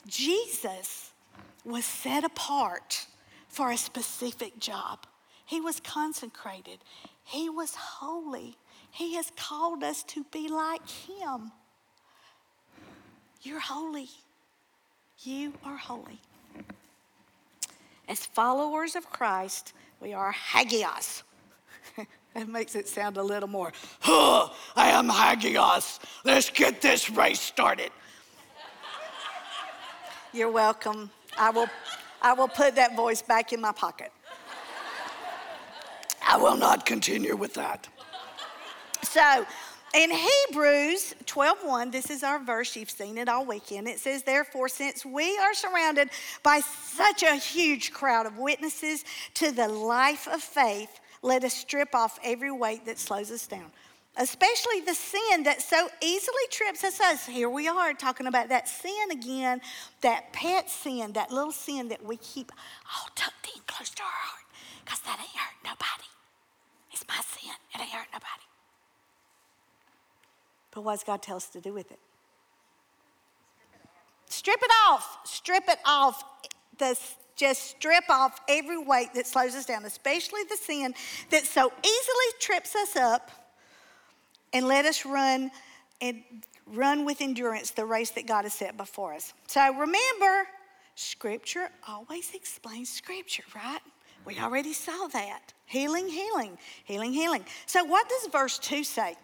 Jesus 0.06 1.12
was 1.66 1.86
set 1.86 2.24
apart 2.24 3.08
for 3.48 3.72
a 3.72 3.78
specific 3.78 4.60
job. 4.60 5.00
He 5.46 5.60
was 5.60 5.80
consecrated. 5.80 6.78
He 7.30 7.48
was 7.48 7.76
holy. 7.76 8.58
He 8.90 9.14
has 9.14 9.32
called 9.38 9.84
us 9.84 10.02
to 10.06 10.24
be 10.32 10.48
like 10.48 10.90
Him. 10.90 11.52
You're 13.44 13.60
holy. 13.60 14.10
You 15.20 15.54
are 15.64 15.78
holy. 15.78 16.20
As 18.08 18.26
followers 18.26 18.96
of 18.96 19.08
Christ, 19.12 19.74
we 20.00 20.12
are 20.12 20.32
hagios. 20.32 21.22
that 22.34 22.50
makes 22.50 22.74
it 22.74 22.88
sound 22.88 23.18
a 23.18 23.24
little 23.24 23.48
more, 23.48 23.74
oh, 24.08 24.52
I 24.76 24.90
am 24.90 25.08
hagios. 25.08 26.00
Let's 26.26 26.50
get 26.50 26.82
this 26.82 27.12
race 27.12 27.40
started. 27.40 27.92
You're 30.34 30.52
welcome. 30.52 31.12
I 31.38 31.52
will, 31.52 31.68
I 32.24 32.34
will 32.34 32.48
put 32.48 32.74
that 32.74 32.96
voice 32.96 33.22
back 33.22 33.54
in 33.54 33.62
my 33.62 33.72
pocket. 33.72 34.12
Will 36.40 36.56
not 36.58 36.86
continue 36.86 37.36
with 37.36 37.54
that. 37.56 37.88
So, 39.04 39.46
in 39.94 40.12
Hebrews 40.12 41.16
12:1, 41.26 41.92
this 41.92 42.10
is 42.10 42.24
our 42.24 42.40
verse, 42.40 42.76
you've 42.76 42.92
seen 42.92 43.18
it 43.18 43.28
all 43.28 43.46
weekend. 43.46 43.88
It 43.88 44.00
says, 44.00 44.24
Therefore, 44.24 44.70
since 44.70 45.06
we 45.06 45.38
are 45.40 45.54
surrounded 45.54 46.12
by 46.44 46.62
such 46.62 47.24
a 47.24 47.36
huge 47.36 47.92
crowd 47.92 48.26
of 48.26 48.38
witnesses 48.38 49.04
to 49.36 49.52
the 49.52 49.68
life 49.68 50.28
of 50.28 50.42
faith, 50.42 51.00
let 51.22 51.44
us 51.44 51.54
strip 51.54 51.94
off 51.94 52.20
every 52.24 52.52
weight 52.52 52.86
that 52.86 53.00
slows 53.00 53.32
us 53.32 53.46
down, 53.48 53.72
especially 54.16 54.80
the 54.82 54.94
sin 54.94 55.44
that 55.44 55.62
so 55.62 55.90
easily 56.02 56.48
trips 56.52 56.84
us 56.84 57.00
up. 57.02 57.20
Here 57.22 57.50
we 57.50 57.68
are 57.68 57.94
talking 57.94 58.28
about 58.28 58.50
that 58.50 58.70
sin 58.70 59.12
again, 59.12 59.60
that 60.02 60.32
pet 60.34 60.70
sin, 60.70 61.14
that 61.14 61.32
little 61.32 61.52
sin 61.52 61.90
that 61.90 62.06
we 62.06 62.18
keep 62.18 62.52
all 62.96 63.10
tucked 63.16 63.50
in 63.56 63.62
close 63.68 63.90
to 63.90 64.04
our 64.04 64.10
heart, 64.10 64.46
because 64.86 65.00
that 65.00 65.20
ain't 65.20 65.36
hurt 65.36 65.56
nobody. 65.66 66.10
It's 67.00 67.08
my 67.08 67.22
sin, 67.22 67.56
it 67.74 67.82
ain't 67.82 67.92
hurt 67.92 68.08
nobody. 68.12 68.44
But 70.72 70.84
what 70.84 70.94
does 70.94 71.04
God 71.04 71.22
tell 71.22 71.38
us 71.38 71.48
to 71.50 71.62
do 71.62 71.74
with 71.74 71.92
it? 71.92 72.00
Strip 74.28 74.60
it 74.62 74.72
off. 74.88 75.20
Strip 75.24 75.64
it 75.68 75.80
off. 75.86 76.24
The, 76.78 77.00
just 77.36 77.72
strip 77.72 78.04
off 78.10 78.40
every 78.50 78.78
weight 78.78 79.14
that 79.16 79.26
slows 79.26 79.56
us 79.56 79.66
down, 79.66 79.86
especially 79.86 80.42
the 80.50 80.58
sin 80.58 80.94
that 81.30 81.46
so 81.46 81.72
easily 81.84 82.40
trips 82.40 82.76
us 82.76 82.96
up, 82.96 83.32
and 84.52 84.68
let 84.68 84.86
us 84.86 85.06
run 85.06 85.52
and 86.02 86.22
run 86.66 87.06
with 87.06 87.22
endurance 87.22 87.72
the 87.72 87.86
race 87.86 88.10
that 88.12 88.28
God 88.28 88.44
has 88.44 88.54
set 88.54 88.76
before 88.76 89.14
us. 89.14 89.34
So 89.48 89.74
remember, 89.74 90.48
Scripture 90.96 91.70
always 91.88 92.34
explains 92.34 92.90
Scripture, 92.90 93.44
right? 93.56 93.80
We 94.26 94.40
already 94.40 94.74
saw 94.74 95.08
that. 95.08 95.54
Healing, 95.66 96.08
healing, 96.08 96.58
healing, 96.84 97.14
healing. 97.14 97.46
So 97.66 97.84
what 97.84 98.10
does 98.10 98.32
verse 98.32 98.58
2 98.60 98.84
say? 98.84 99.16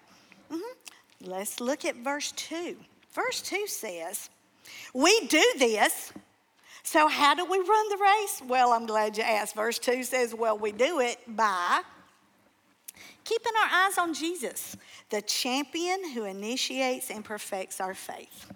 Mm-hmm. 0.52 1.30
Let's 1.30 1.60
look 1.60 1.86
at 1.86 1.96
verse 1.98 2.32
2. 2.34 2.76
Verse 3.14 3.42
2 3.42 3.68
says, 3.68 4.30
We 4.94 5.28
do 5.28 5.44
this. 5.58 6.14
So, 6.84 7.08
how 7.08 7.34
do 7.34 7.46
we 7.46 7.58
run 7.58 7.90
the 7.90 7.98
race? 7.98 8.42
Well, 8.48 8.72
I'm 8.72 8.86
glad 8.86 9.18
you 9.18 9.24
asked. 9.24 9.56
Verse 9.56 9.80
2 9.80 10.04
says, 10.04 10.36
Well, 10.36 10.58
we 10.58 10.72
do 10.72 11.00
it 11.00 11.18
by 11.28 11.82
keeping 13.24 13.54
our 13.60 13.88
eyes 13.88 13.98
on 13.98 14.14
Jesus, 14.14 14.78
the 15.10 15.22
champion 15.24 16.12
who 16.12 16.26
initiates 16.26 17.10
and 17.10 17.26
perfects 17.26 17.82
our 17.82 17.96
faith. 17.96 18.52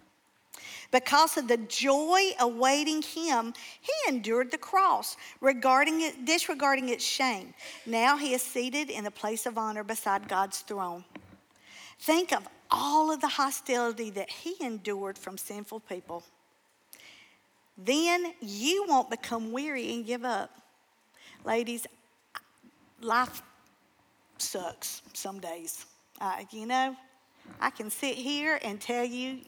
Because 0.91 1.37
of 1.37 1.47
the 1.47 1.57
joy 1.57 2.31
awaiting 2.39 3.01
him, 3.01 3.53
he 3.79 3.93
endured 4.07 4.49
the 4.49 4.57
cross, 4.57 5.17
regarding 5.39 6.01
it, 6.01 6.25
disregarding 6.25 6.89
its 6.89 7.03
shame. 7.03 7.53
Now 7.85 8.17
he 8.17 8.33
is 8.33 8.41
seated 8.41 8.89
in 8.89 9.03
the 9.03 9.11
place 9.11 9.45
of 9.45 9.57
honor 9.57 9.83
beside 9.83 10.27
God's 10.27 10.59
throne. 10.59 11.03
Think 11.99 12.33
of 12.33 12.47
all 12.71 13.11
of 13.11 13.21
the 13.21 13.27
hostility 13.27 14.09
that 14.11 14.29
he 14.31 14.55
endured 14.65 15.17
from 15.17 15.37
sinful 15.37 15.81
people. 15.81 16.23
Then 17.77 18.33
you 18.41 18.85
won't 18.87 19.09
become 19.09 19.51
weary 19.51 19.93
and 19.93 20.05
give 20.05 20.25
up. 20.25 20.49
Ladies, 21.45 21.85
life 23.01 23.41
sucks 24.37 25.01
some 25.13 25.39
days. 25.39 25.85
Uh, 26.19 26.37
you 26.51 26.65
know, 26.65 26.95
I 27.61 27.69
can 27.69 27.89
sit 27.89 28.15
here 28.15 28.59
and 28.63 28.81
tell 28.81 29.05
you 29.05 29.39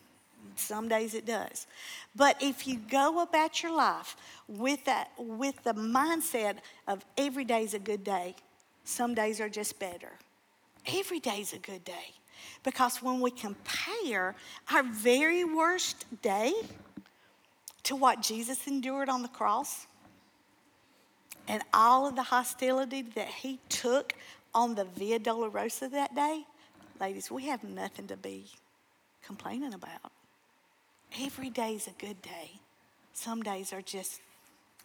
some 0.55 0.87
days 0.87 1.13
it 1.13 1.25
does. 1.25 1.67
But 2.15 2.41
if 2.41 2.67
you 2.67 2.77
go 2.77 3.21
about 3.21 3.63
your 3.63 3.75
life 3.75 4.15
with 4.47 4.83
that 4.85 5.11
with 5.17 5.63
the 5.63 5.73
mindset 5.73 6.57
of 6.87 7.05
every 7.17 7.45
day's 7.45 7.73
a 7.73 7.79
good 7.79 8.03
day, 8.03 8.35
some 8.83 9.13
days 9.13 9.39
are 9.39 9.49
just 9.49 9.79
better. 9.79 10.11
Every 10.87 11.19
day's 11.19 11.53
a 11.53 11.59
good 11.59 11.83
day. 11.83 12.15
Because 12.63 13.01
when 13.01 13.21
we 13.21 13.31
compare 13.31 14.35
our 14.71 14.83
very 14.83 15.43
worst 15.43 16.05
day 16.21 16.53
to 17.83 17.95
what 17.95 18.21
Jesus 18.21 18.67
endured 18.67 19.09
on 19.09 19.21
the 19.21 19.27
cross 19.27 19.87
and 21.47 21.61
all 21.73 22.07
of 22.07 22.15
the 22.15 22.23
hostility 22.23 23.01
that 23.01 23.27
he 23.27 23.59
took 23.69 24.13
on 24.53 24.75
the 24.75 24.85
Via 24.85 25.19
Dolorosa 25.19 25.89
that 25.91 26.15
day, 26.15 26.43
ladies, 26.99 27.31
we 27.31 27.45
have 27.45 27.63
nothing 27.63 28.07
to 28.07 28.17
be 28.17 28.45
complaining 29.23 29.73
about. 29.73 30.11
Every 31.20 31.49
day 31.49 31.74
is 31.74 31.88
a 31.88 32.05
good 32.05 32.22
day. 32.22 32.51
Some 33.14 33.41
days 33.41 33.74
are 33.74 33.82
just 33.82 34.22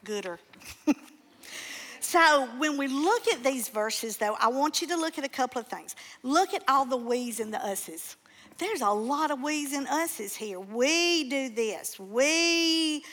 gooder. 0.05 0.41
so 2.01 2.49
when 2.59 2.77
we 2.77 2.89
look 2.89 3.29
at 3.29 3.45
these 3.45 3.68
verses, 3.68 4.16
though, 4.16 4.37
I 4.41 4.49
want 4.49 4.81
you 4.81 4.89
to 4.89 4.97
look 4.97 5.18
at 5.18 5.24
a 5.24 5.29
couple 5.29 5.61
of 5.61 5.68
things. 5.68 5.95
Look 6.22 6.53
at 6.53 6.64
all 6.68 6.85
the 6.85 6.97
we's 6.97 7.39
and 7.39 7.55
the 7.55 7.64
us's. 7.64 8.16
There's 8.59 8.81
a 8.81 8.91
lot 8.91 9.31
of 9.31 9.43
we's 9.43 9.72
and 9.72 9.87
us's 9.89 10.35
here. 10.35 10.59
We 10.59 11.29
do 11.29 11.51
this. 11.51 11.99
We 12.01 13.05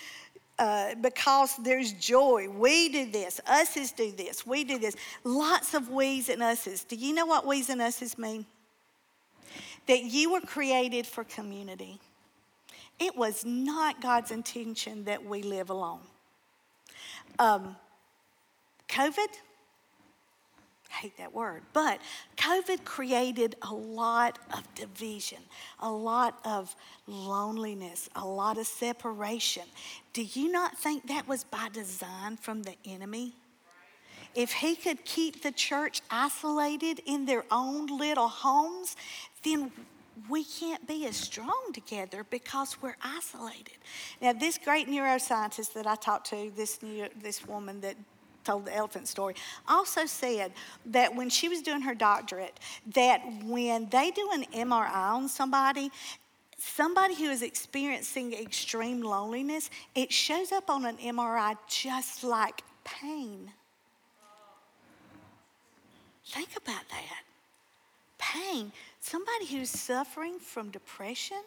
uh, 0.59 0.95
because 1.01 1.55
there's 1.57 1.93
joy. 1.93 2.47
We 2.47 2.89
do 2.89 3.11
this. 3.11 3.41
Us's 3.47 3.91
do 3.91 4.11
this. 4.11 4.45
We 4.45 4.63
do 4.63 4.77
this. 4.79 4.95
Lots 5.23 5.73
of 5.73 5.89
we's 5.89 6.29
and 6.29 6.41
us's. 6.41 6.83
Do 6.83 6.95
you 6.95 7.13
know 7.13 7.25
what 7.25 7.45
we's 7.45 7.69
and 7.69 7.81
us's 7.81 8.17
mean? 8.17 8.45
That 9.87 10.03
you 10.03 10.31
were 10.31 10.41
created 10.41 11.05
for 11.05 11.23
community. 11.23 11.99
It 12.99 13.15
was 13.15 13.43
not 13.45 14.01
God's 14.01 14.31
intention 14.31 15.05
that 15.05 15.25
we 15.25 15.41
live 15.41 15.69
alone. 15.69 16.01
Um, 17.39 17.75
COVID, 18.87 19.27
hate 20.89 21.17
that 21.17 21.33
word, 21.33 21.63
but 21.73 21.99
COVID 22.37 22.85
created 22.85 23.55
a 23.63 23.73
lot 23.73 24.37
of 24.53 24.63
division, 24.75 25.39
a 25.79 25.91
lot 25.91 26.39
of 26.45 26.75
loneliness, 27.07 28.09
a 28.15 28.25
lot 28.25 28.57
of 28.57 28.67
separation. 28.67 29.63
Do 30.13 30.21
you 30.21 30.51
not 30.51 30.77
think 30.77 31.07
that 31.07 31.27
was 31.27 31.43
by 31.43 31.69
design 31.73 32.37
from 32.37 32.63
the 32.63 32.75
enemy? 32.85 33.33
If 34.35 34.51
he 34.51 34.75
could 34.75 35.03
keep 35.05 35.43
the 35.43 35.51
church 35.51 36.01
isolated 36.09 37.01
in 37.05 37.25
their 37.25 37.45
own 37.51 37.85
little 37.87 38.27
homes, 38.27 38.95
then 39.43 39.71
we 40.29 40.43
can't 40.43 40.87
be 40.87 41.05
as 41.07 41.15
strong 41.15 41.71
together 41.73 42.25
because 42.29 42.81
we're 42.81 42.97
isolated. 43.01 43.77
Now, 44.21 44.33
this 44.33 44.57
great 44.57 44.87
neuroscientist 44.87 45.73
that 45.73 45.87
I 45.87 45.95
talked 45.95 46.29
to, 46.29 46.51
this, 46.55 46.81
new, 46.81 47.07
this 47.21 47.45
woman 47.45 47.81
that 47.81 47.95
told 48.43 48.65
the 48.65 48.75
elephant 48.75 49.07
story, 49.07 49.35
also 49.67 50.05
said 50.05 50.51
that 50.87 51.15
when 51.15 51.29
she 51.29 51.49
was 51.49 51.61
doing 51.61 51.81
her 51.81 51.95
doctorate, 51.95 52.59
that 52.93 53.21
when 53.43 53.87
they 53.89 54.11
do 54.11 54.29
an 54.33 54.45
MRI 54.53 54.93
on 54.93 55.27
somebody, 55.27 55.89
somebody 56.57 57.15
who 57.15 57.29
is 57.29 57.41
experiencing 57.41 58.33
extreme 58.33 59.01
loneliness, 59.01 59.69
it 59.95 60.11
shows 60.11 60.51
up 60.51 60.69
on 60.69 60.85
an 60.85 60.97
MRI 60.97 61.57
just 61.67 62.23
like 62.23 62.61
pain. 62.83 63.51
Think 66.25 66.49
about 66.55 66.83
that. 66.89 67.23
Pain. 68.17 68.71
Somebody 69.05 69.47
who's 69.47 69.69
suffering 69.69 70.39
from 70.39 70.71
depression 70.71 71.41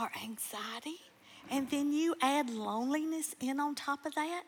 or 0.00 0.10
anxiety, 0.22 1.00
and 1.50 1.68
then 1.68 1.92
you 1.92 2.14
add 2.22 2.48
loneliness 2.50 3.34
in 3.40 3.58
on 3.58 3.74
top 3.74 4.06
of 4.06 4.14
that 4.14 4.44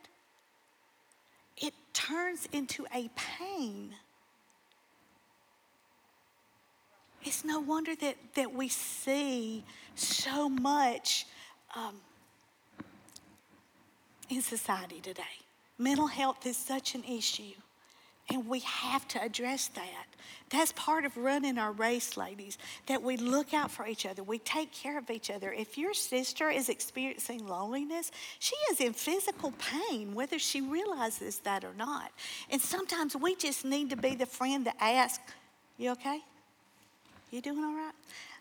it 1.57 1.73
turns 1.93 2.49
into 2.53 2.87
a 2.95 3.09
pain. 3.17 3.95
It's 7.23 7.45
no 7.45 7.61
wonder 7.61 7.97
that, 7.97 8.17
that 8.35 8.53
we 8.53 8.69
see 8.69 9.65
so 9.95 10.49
much 10.49 11.27
um, 11.75 11.97
in 14.29 14.43
society 14.43 15.01
today. 15.01 15.23
Mental 15.79 16.07
health 16.07 16.47
is 16.47 16.57
such 16.57 16.95
an 16.95 17.03
issue, 17.05 17.55
and 18.31 18.47
we 18.47 18.61
have 18.61 19.09
to 19.09 19.23
address 19.23 19.69
that. 19.69 20.07
That's 20.51 20.73
part 20.73 21.05
of 21.05 21.17
running 21.17 21.59
our 21.59 21.73
race, 21.73 22.17
ladies, 22.17 22.59
that 22.87 23.03
we 23.03 23.17
look 23.17 23.53
out 23.53 23.71
for 23.71 23.87
each 23.87 24.07
other. 24.07 24.23
We 24.23 24.39
take 24.39 24.73
care 24.73 24.99
of 24.99 25.11
each 25.11 25.31
other. 25.31 25.53
If 25.53 25.77
your 25.77 25.93
sister 25.95 26.51
is 26.51 26.69
experiencing 26.69 27.47
loneliness, 27.47 28.13
she 28.39 28.55
is 28.71 28.81
in 28.81 28.93
physical 28.93 29.53
pain, 29.59 30.15
whether 30.15 30.39
she 30.39 30.61
realizes 30.61 31.41
that 31.41 31.65
or 31.65 31.75
not. 31.77 32.13
And 32.51 32.61
sometimes 32.61 33.17
we 33.17 33.35
just 33.35 33.65
need 33.65 33.91
to 33.91 33.97
be 33.97 34.15
the 34.15 34.27
friend 34.27 34.67
that 34.67 34.77
asks, 34.81 35.33
You 35.79 35.91
okay? 35.93 36.21
You 37.31 37.41
doing 37.41 37.65
all 37.65 37.75
right? 37.75 37.93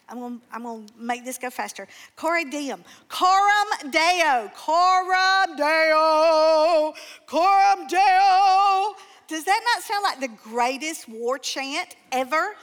I'm 0.08 0.20
gonna, 0.20 0.38
I'm 0.52 0.64
gonna 0.64 0.86
make 0.98 1.26
this 1.26 1.38
go 1.38 1.50
faster. 1.50 1.88
Cora 2.16 2.46
diem. 2.46 2.84
Coram 3.10 3.92
Deo. 3.92 4.52
Coram 4.56 5.56
Deo. 5.56 6.94
Coram 7.26 7.88
Deo. 7.88 8.96
Does 9.28 9.44
that 9.46 9.62
not 9.74 9.84
sound 9.84 10.04
like 10.04 10.20
the 10.20 10.50
greatest 10.50 11.10
war 11.10 11.38
chant 11.40 11.96
ever? 12.12 12.56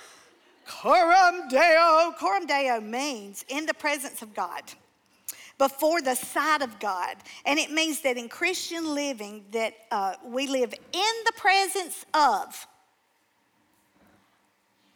Coram 0.67 1.49
Deo. 1.49 2.15
Coram 2.19 2.47
Deo 2.47 2.81
means 2.81 3.45
in 3.49 3.67
the 3.67 3.75
presence 3.75 4.23
of 4.23 4.33
God, 4.35 4.63
before 5.59 6.01
the 6.01 6.15
sight 6.15 6.63
of 6.63 6.79
God. 6.79 7.17
And 7.45 7.59
it 7.59 7.71
means 7.71 8.01
that 8.03 8.17
in 8.17 8.29
Christian 8.29 8.95
living 8.95 9.45
that 9.53 9.75
uh, 9.91 10.15
we 10.25 10.47
live 10.47 10.73
in 10.73 11.13
the 11.25 11.33
presence 11.37 12.05
of, 12.15 12.67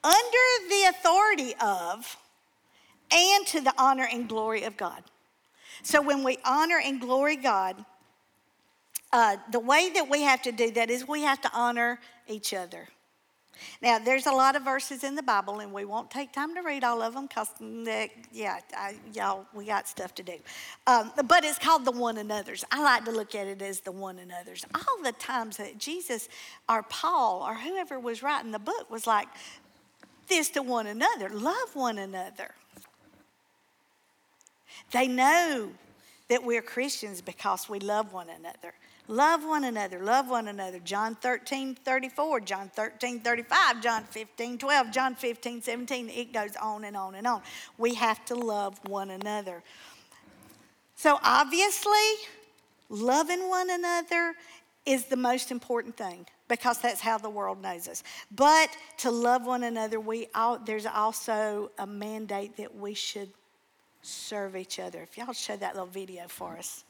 under 0.04 0.68
the 0.68 0.86
authority 0.90 1.54
of, 1.60 2.16
and 3.10 3.46
to 3.48 3.60
the 3.60 3.74
honor 3.76 4.08
and 4.10 4.28
glory 4.28 4.62
of 4.64 4.76
God. 4.76 5.02
So 5.82 6.00
when 6.00 6.22
we 6.22 6.38
honor 6.44 6.80
and 6.82 7.00
glory 7.00 7.36
God, 7.36 7.84
uh, 9.12 9.36
the 9.52 9.60
way 9.60 9.90
that 9.94 10.08
we 10.08 10.22
have 10.22 10.42
to 10.42 10.52
do 10.52 10.70
that 10.72 10.90
is 10.90 11.06
we 11.06 11.22
have 11.22 11.40
to 11.42 11.50
honor 11.54 12.00
each 12.26 12.52
other. 12.52 12.88
Now, 13.80 13.98
there's 13.98 14.26
a 14.26 14.32
lot 14.32 14.56
of 14.56 14.64
verses 14.64 15.04
in 15.04 15.14
the 15.14 15.22
Bible, 15.22 15.60
and 15.60 15.72
we 15.72 15.84
won't 15.84 16.10
take 16.10 16.32
time 16.32 16.54
to 16.54 16.62
read 16.62 16.84
all 16.84 17.00
of 17.02 17.14
them 17.14 17.26
because, 17.26 17.48
yeah, 18.32 18.58
I, 18.76 18.96
y'all, 19.14 19.46
we 19.54 19.64
got 19.64 19.88
stuff 19.88 20.14
to 20.16 20.22
do. 20.22 20.34
Um, 20.86 21.12
but 21.26 21.44
it's 21.44 21.58
called 21.58 21.84
the 21.84 21.92
one 21.92 22.18
another's. 22.18 22.64
I 22.70 22.82
like 22.82 23.04
to 23.06 23.12
look 23.12 23.34
at 23.34 23.46
it 23.46 23.62
as 23.62 23.80
the 23.80 23.92
one 23.92 24.18
another's. 24.18 24.64
All 24.74 25.02
the 25.02 25.12
times 25.12 25.56
that 25.56 25.78
Jesus 25.78 26.28
or 26.68 26.82
Paul 26.82 27.42
or 27.42 27.54
whoever 27.54 27.98
was 27.98 28.22
writing 28.22 28.50
the 28.50 28.58
book 28.58 28.90
was 28.90 29.06
like, 29.06 29.28
this 30.28 30.50
to 30.50 30.62
one 30.62 30.86
another, 30.86 31.28
love 31.28 31.74
one 31.74 31.98
another. 31.98 32.54
They 34.92 35.08
know 35.08 35.70
that 36.28 36.44
we're 36.44 36.62
Christians 36.62 37.20
because 37.20 37.68
we 37.68 37.78
love 37.78 38.12
one 38.12 38.28
another. 38.28 38.74
Love 39.08 39.44
one 39.44 39.64
another, 39.64 40.00
love 40.00 40.28
one 40.28 40.48
another. 40.48 40.80
John 40.80 41.14
13, 41.14 41.76
34, 41.76 42.40
John 42.40 42.70
13, 42.74 43.20
35, 43.20 43.80
John 43.80 44.02
15, 44.04 44.58
12, 44.58 44.90
John 44.90 45.14
15, 45.14 45.62
17. 45.62 46.08
It 46.08 46.32
goes 46.32 46.56
on 46.56 46.84
and 46.84 46.96
on 46.96 47.14
and 47.14 47.26
on. 47.26 47.42
We 47.78 47.94
have 47.94 48.24
to 48.26 48.34
love 48.34 48.80
one 48.88 49.10
another. 49.10 49.62
So, 50.96 51.20
obviously, 51.22 51.92
loving 52.88 53.48
one 53.48 53.70
another 53.70 54.34
is 54.84 55.04
the 55.04 55.16
most 55.16 55.52
important 55.52 55.96
thing 55.96 56.26
because 56.48 56.78
that's 56.78 57.00
how 57.00 57.18
the 57.18 57.30
world 57.30 57.62
knows 57.62 57.86
us. 57.86 58.02
But 58.34 58.70
to 58.98 59.10
love 59.10 59.46
one 59.46 59.64
another, 59.64 60.00
we 60.00 60.28
all, 60.34 60.58
there's 60.58 60.86
also 60.86 61.70
a 61.78 61.86
mandate 61.86 62.56
that 62.56 62.74
we 62.74 62.94
should 62.94 63.28
serve 64.02 64.56
each 64.56 64.80
other. 64.80 65.02
If 65.02 65.16
y'all 65.16 65.32
show 65.32 65.56
that 65.56 65.74
little 65.74 65.88
video 65.88 66.24
for 66.28 66.56
us. 66.56 66.84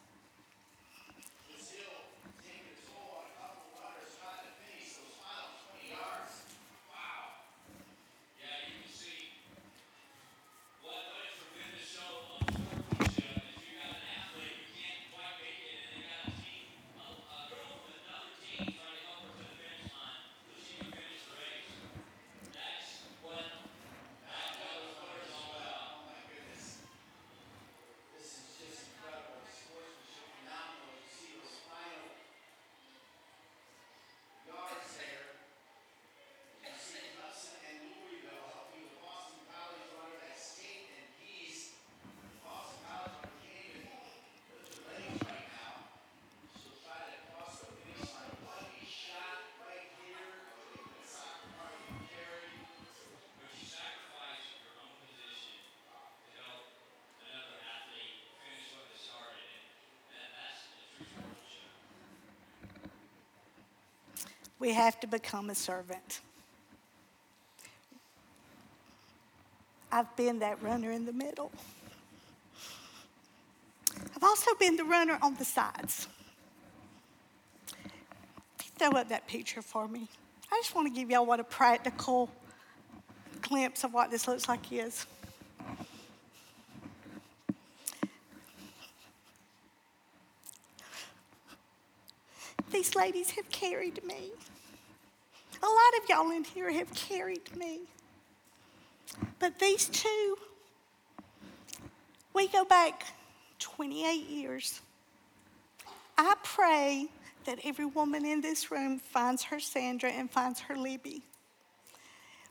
We 64.59 64.73
have 64.73 64.99
to 65.01 65.07
become 65.07 65.51
a 65.51 65.55
servant. 65.55 66.21
I've 69.93 70.15
been 70.17 70.41
that 70.41 70.63
runner 70.63 70.93
in 70.93 71.07
the 71.07 71.13
middle. 71.13 71.51
I've 74.15 74.25
also 74.25 74.51
been 74.59 74.77
the 74.77 74.85
runner 74.85 75.19
on 75.23 75.35
the 75.37 75.45
sides. 75.45 76.09
Throw 78.79 78.91
up 78.91 79.09
that 79.09 79.27
picture 79.27 79.63
for 79.63 79.89
me. 79.89 80.07
I 80.53 80.57
just 80.57 80.75
want 80.75 80.93
to 80.93 80.99
give 80.99 81.11
y'all 81.11 81.25
what 81.25 81.41
a 81.41 81.45
practical 81.45 82.31
glimpse 83.41 83.85
of 83.85 83.95
what 83.95 84.11
this 84.11 84.29
looks 84.29 84.49
like 84.49 84.71
is. 84.71 85.07
Ladies 92.97 93.31
have 93.33 93.49
carried 93.51 94.03
me. 94.05 94.31
A 95.63 95.67
lot 95.67 96.03
of 96.03 96.09
y'all 96.09 96.31
in 96.31 96.45
here 96.45 96.73
have 96.73 96.93
carried 96.95 97.55
me. 97.55 97.81
But 99.39 99.59
these 99.59 99.87
two, 99.87 100.37
we 102.33 102.49
go 102.49 102.65
back 102.65 103.05
28 103.59 104.29
years. 104.31 104.81
I 106.17 106.37
pray 106.43 107.09
that 107.45 107.59
every 107.65 107.85
woman 107.85 108.25
in 108.25 108.41
this 108.41 108.71
room 108.71 108.99
finds 108.99 109.43
her 109.45 109.61
Sandra 109.61 110.11
and 110.11 110.31
finds 110.31 110.61
her 110.61 110.75
Libby. 110.75 111.23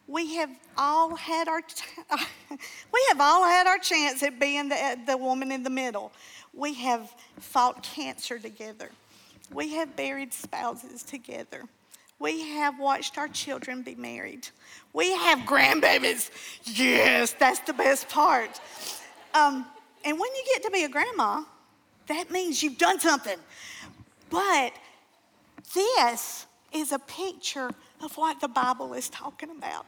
We 0.08 0.36
have 0.36 0.52
all 0.78 1.16
had 1.16 1.48
our 1.48 1.64
we 2.52 3.06
have 3.10 3.20
all 3.20 3.46
had 3.46 3.66
our 3.66 3.80
chance 3.80 4.22
at 4.22 4.40
being 4.40 4.70
the, 4.70 5.00
the 5.08 5.18
woman 5.18 5.52
in 5.52 5.64
the 5.64 5.72
middle. 5.72 6.12
We 6.54 6.76
have 6.76 7.12
fought 7.40 7.82
cancer 7.82 8.38
together. 8.38 8.92
We 9.52 9.74
have 9.76 9.96
buried 9.96 10.34
spouses 10.34 11.04
together. 11.04 11.64
We 12.20 12.50
have 12.54 12.80
watched 12.80 13.18
our 13.18 13.28
children 13.28 13.82
be 13.82 13.96
married. 13.96 14.48
We 14.94 15.12
have 15.12 15.40
grandbabies. 15.40 16.32
Yes, 16.64 17.36
that's 17.38 17.60
the 17.60 17.74
best 17.74 18.08
part. 18.10 18.60
Um, 19.34 19.66
and 20.04 20.20
when 20.20 20.34
you 20.34 20.44
get 20.54 20.64
to 20.64 20.72
be 20.72 20.84
a 20.84 20.90
grandma, 20.90 21.44
that 22.08 22.32
means 22.32 22.64
you've 22.64 22.78
done 22.78 23.00
something. 23.00 23.38
But 24.30 24.74
this 25.74 26.46
is 26.72 26.92
a 26.92 27.00
picture 27.00 27.70
of 28.02 28.16
what 28.16 28.40
the 28.40 28.48
Bible 28.48 28.94
is 28.94 29.10
talking 29.10 29.50
about. 29.50 29.86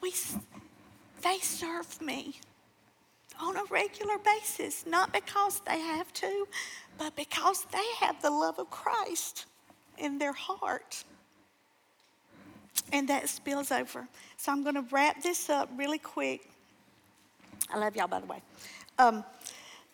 We, 0.00 0.12
they 1.22 1.38
serve 1.38 2.00
me 2.02 2.40
on 3.40 3.56
a 3.56 3.64
regular 3.70 4.18
basis, 4.18 4.84
not 4.86 5.12
because 5.12 5.60
they 5.60 5.78
have 5.80 6.12
to, 6.14 6.46
but 6.98 7.14
because 7.16 7.66
they 7.72 7.84
have 8.00 8.20
the 8.22 8.30
love 8.30 8.58
of 8.58 8.70
Christ 8.70 9.46
in 9.98 10.18
their 10.18 10.32
heart. 10.32 11.04
And 12.92 13.08
that 13.08 13.28
spills 13.28 13.70
over. 13.70 14.06
So 14.36 14.52
I'm 14.52 14.62
going 14.62 14.74
to 14.74 14.84
wrap 14.90 15.22
this 15.22 15.48
up 15.48 15.70
really 15.76 15.98
quick. 15.98 16.48
I 17.72 17.78
love 17.78 17.96
y'all, 17.96 18.08
by 18.08 18.20
the 18.20 18.26
way. 18.26 18.42
Um, 18.98 19.24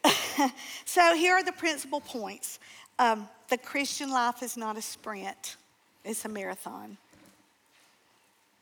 so 0.84 1.14
here 1.14 1.34
are 1.34 1.42
the 1.42 1.52
principal 1.52 2.00
points. 2.00 2.58
Um, 2.98 3.28
the 3.48 3.58
Christian 3.58 4.10
life 4.10 4.42
is 4.42 4.56
not 4.56 4.76
a 4.76 4.82
sprint, 4.82 5.56
it's 6.04 6.24
a 6.24 6.28
marathon. 6.28 6.96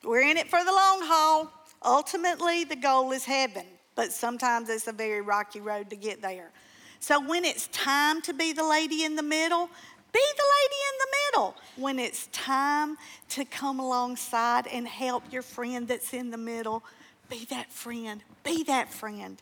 We're 0.04 0.28
in 0.28 0.36
it 0.36 0.48
for 0.48 0.62
the 0.62 0.70
long 0.70 1.00
haul. 1.02 1.52
Ultimately, 1.84 2.64
the 2.64 2.76
goal 2.76 3.12
is 3.12 3.24
heaven, 3.24 3.64
but 3.94 4.12
sometimes 4.12 4.68
it's 4.68 4.86
a 4.86 4.92
very 4.92 5.20
rocky 5.20 5.60
road 5.60 5.90
to 5.90 5.96
get 5.96 6.22
there. 6.22 6.50
So 7.00 7.20
when 7.20 7.44
it's 7.44 7.68
time 7.68 8.22
to 8.22 8.32
be 8.32 8.52
the 8.52 8.64
lady 8.64 9.04
in 9.04 9.16
the 9.16 9.22
middle, 9.22 9.68
be 10.12 10.20
the 10.36 10.44
lady 10.60 10.80
in 10.88 10.98
the 10.98 11.16
middle. 11.26 11.56
When 11.76 11.98
it's 11.98 12.28
time 12.32 12.96
to 13.30 13.44
come 13.44 13.80
alongside 13.80 14.66
and 14.66 14.88
help 14.88 15.24
your 15.30 15.42
friend 15.42 15.86
that's 15.86 16.14
in 16.14 16.30
the 16.30 16.38
middle, 16.38 16.82
be 17.28 17.44
that 17.50 17.70
friend. 17.70 18.22
Be 18.42 18.62
that 18.64 18.92
friend. 18.92 19.40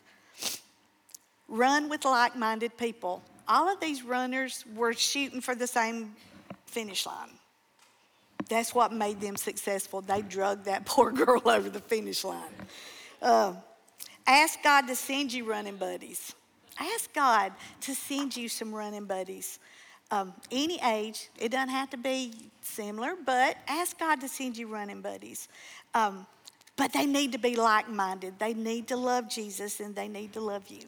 Run 1.47 1.89
with 1.89 2.05
like 2.05 2.35
minded 2.35 2.77
people. 2.77 3.23
All 3.47 3.71
of 3.71 3.79
these 3.79 4.03
runners 4.03 4.65
were 4.75 4.93
shooting 4.93 5.39
for 5.39 5.55
the 5.55 5.67
same 5.67 6.15
finish 6.65 7.05
line. 7.05 7.29
That's 8.49 8.75
what 8.75 8.91
made 8.91 9.21
them 9.21 9.35
successful. 9.35 10.01
They 10.01 10.21
drug 10.21 10.65
that 10.65 10.85
poor 10.85 11.11
girl 11.11 11.41
over 11.45 11.69
the 11.69 11.79
finish 11.79 12.23
line. 12.23 12.53
Uh, 13.21 13.53
ask 14.27 14.61
God 14.63 14.87
to 14.87 14.95
send 14.95 15.31
you 15.31 15.45
running 15.45 15.77
buddies. 15.77 16.33
Ask 16.79 17.13
God 17.13 17.53
to 17.81 17.95
send 17.95 18.35
you 18.35 18.49
some 18.49 18.73
running 18.73 19.05
buddies. 19.05 19.59
Um, 20.11 20.33
any 20.51 20.79
age, 20.83 21.29
it 21.37 21.49
doesn't 21.49 21.69
have 21.69 21.89
to 21.91 21.97
be 21.97 22.33
similar, 22.61 23.15
but 23.25 23.57
ask 23.67 23.97
God 23.97 24.21
to 24.21 24.27
send 24.27 24.57
you 24.57 24.67
running 24.67 25.01
buddies. 25.01 25.47
Um, 25.93 26.27
but 26.77 26.91
they 26.93 27.05
need 27.05 27.31
to 27.31 27.37
be 27.37 27.55
like 27.55 27.89
minded. 27.89 28.37
They 28.37 28.53
need 28.53 28.87
to 28.89 28.97
love 28.97 29.29
Jesus 29.29 29.79
and 29.79 29.95
they 29.95 30.07
need 30.07 30.33
to 30.33 30.41
love 30.41 30.67
you. 30.67 30.81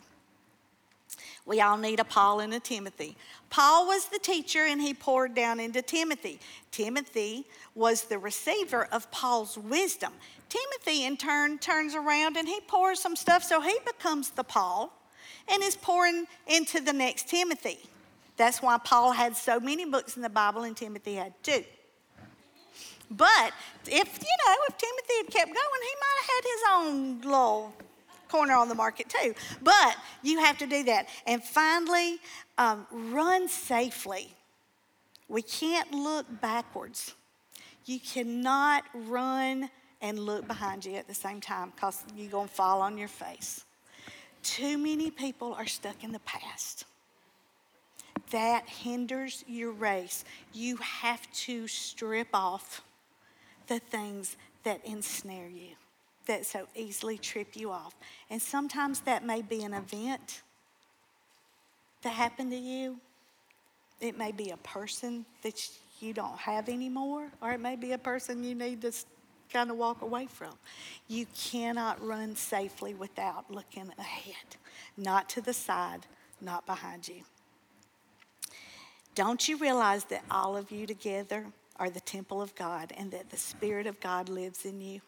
We 1.45 1.61
all 1.61 1.77
need 1.77 2.01
a 2.01 2.03
Paul 2.03 2.41
and 2.41 2.53
a 2.53 2.59
Timothy. 2.59 3.15
Paul 3.49 3.87
was 3.87 4.05
the 4.07 4.19
teacher 4.19 4.65
and 4.65 4.81
he 4.81 4.93
poured 4.93 5.33
down 5.33 5.61
into 5.61 5.81
Timothy. 5.81 6.39
Timothy 6.71 7.45
was 7.73 8.03
the 8.03 8.19
receiver 8.19 8.89
of 8.91 9.09
Paul's 9.11 9.57
wisdom. 9.57 10.11
Timothy, 10.49 11.05
in 11.05 11.15
turn, 11.15 11.57
turns 11.57 11.95
around 11.95 12.35
and 12.35 12.47
he 12.47 12.59
pours 12.67 12.99
some 12.99 13.15
stuff, 13.15 13.43
so 13.43 13.61
he 13.61 13.77
becomes 13.85 14.31
the 14.31 14.43
Paul 14.43 14.91
and 15.49 15.63
is 15.63 15.75
pouring 15.75 16.25
into 16.47 16.79
the 16.79 16.93
next 16.93 17.27
Timothy. 17.29 17.79
That's 18.37 18.61
why 18.61 18.77
Paul 18.77 19.11
had 19.11 19.35
so 19.35 19.59
many 19.59 19.85
books 19.85 20.15
in 20.15 20.21
the 20.21 20.29
Bible 20.29 20.63
and 20.63 20.77
Timothy 20.77 21.15
had 21.15 21.33
two. 21.43 21.63
But 23.09 23.53
if, 23.85 24.19
you 24.21 24.35
know, 24.45 24.55
if 24.67 24.77
Timothy 24.77 25.13
had 25.17 25.27
kept 25.27 25.47
going, 25.47 25.81
he 25.81 25.95
might 25.99 26.17
have 26.21 26.29
had 26.29 26.43
his 26.43 26.61
own 26.71 27.21
little 27.21 27.73
corner 28.27 28.53
on 28.53 28.69
the 28.69 28.75
market 28.75 29.09
too. 29.09 29.33
But 29.61 29.95
you 30.21 30.39
have 30.39 30.57
to 30.59 30.67
do 30.67 30.83
that. 30.83 31.07
And 31.25 31.43
finally, 31.43 32.19
um, 32.57 32.85
run 32.91 33.47
safely. 33.47 34.33
We 35.29 35.41
can't 35.41 35.91
look 35.91 36.25
backwards. 36.41 37.13
You 37.85 37.99
cannot 37.99 38.83
run 38.93 39.69
and 40.01 40.19
look 40.19 40.47
behind 40.47 40.85
you 40.85 40.95
at 40.95 41.07
the 41.07 41.15
same 41.15 41.41
time 41.41 41.71
because 41.75 42.03
you're 42.15 42.29
going 42.29 42.47
to 42.47 42.53
fall 42.53 42.81
on 42.81 42.97
your 42.97 43.07
face. 43.07 43.63
Too 44.43 44.77
many 44.77 45.11
people 45.11 45.53
are 45.53 45.65
stuck 45.65 46.03
in 46.03 46.11
the 46.11 46.19
past. 46.19 46.85
That 48.31 48.67
hinders 48.67 49.43
your 49.47 49.71
race. 49.71 50.25
You 50.53 50.77
have 50.77 51.31
to 51.45 51.67
strip 51.67 52.29
off 52.33 52.81
the 53.67 53.79
things 53.79 54.37
that 54.63 54.83
ensnare 54.85 55.47
you, 55.47 55.75
that 56.25 56.45
so 56.45 56.67
easily 56.75 57.17
trip 57.17 57.55
you 57.55 57.71
off. 57.71 57.95
And 58.29 58.41
sometimes 58.41 59.01
that 59.01 59.25
may 59.25 59.41
be 59.41 59.63
an 59.63 59.73
event 59.73 60.41
that 62.01 62.13
happened 62.13 62.51
to 62.51 62.57
you. 62.57 62.97
It 63.99 64.17
may 64.17 64.31
be 64.31 64.51
a 64.51 64.57
person 64.57 65.25
that 65.41 65.69
you 65.99 66.13
don't 66.13 66.37
have 66.37 66.69
anymore, 66.69 67.27
or 67.41 67.51
it 67.51 67.59
may 67.59 67.75
be 67.75 67.93
a 67.93 67.97
person 67.97 68.43
you 68.43 68.55
need 68.55 68.81
to 68.81 68.91
kind 69.51 69.71
of 69.71 69.77
walk 69.77 70.01
away 70.01 70.27
from. 70.27 70.53
You 71.07 71.25
cannot 71.35 72.05
run 72.05 72.35
safely 72.35 72.93
without 72.93 73.49
looking 73.49 73.91
ahead, 73.97 74.55
not 74.95 75.29
to 75.29 75.41
the 75.41 75.53
side, 75.53 76.05
not 76.41 76.65
behind 76.65 77.07
you. 77.07 77.23
Don't 79.15 79.47
you 79.47 79.57
realize 79.57 80.03
that 80.05 80.23
all 80.29 80.55
of 80.55 80.71
you 80.71 80.85
together 80.85 81.45
are 81.77 81.89
the 81.89 81.99
temple 81.99 82.41
of 82.41 82.53
God 82.55 82.93
and 82.97 83.11
that 83.11 83.29
the 83.29 83.37
Spirit 83.37 83.87
of 83.87 83.99
God 83.99 84.29
lives 84.29 84.65
in 84.65 84.79
you? 84.79 85.01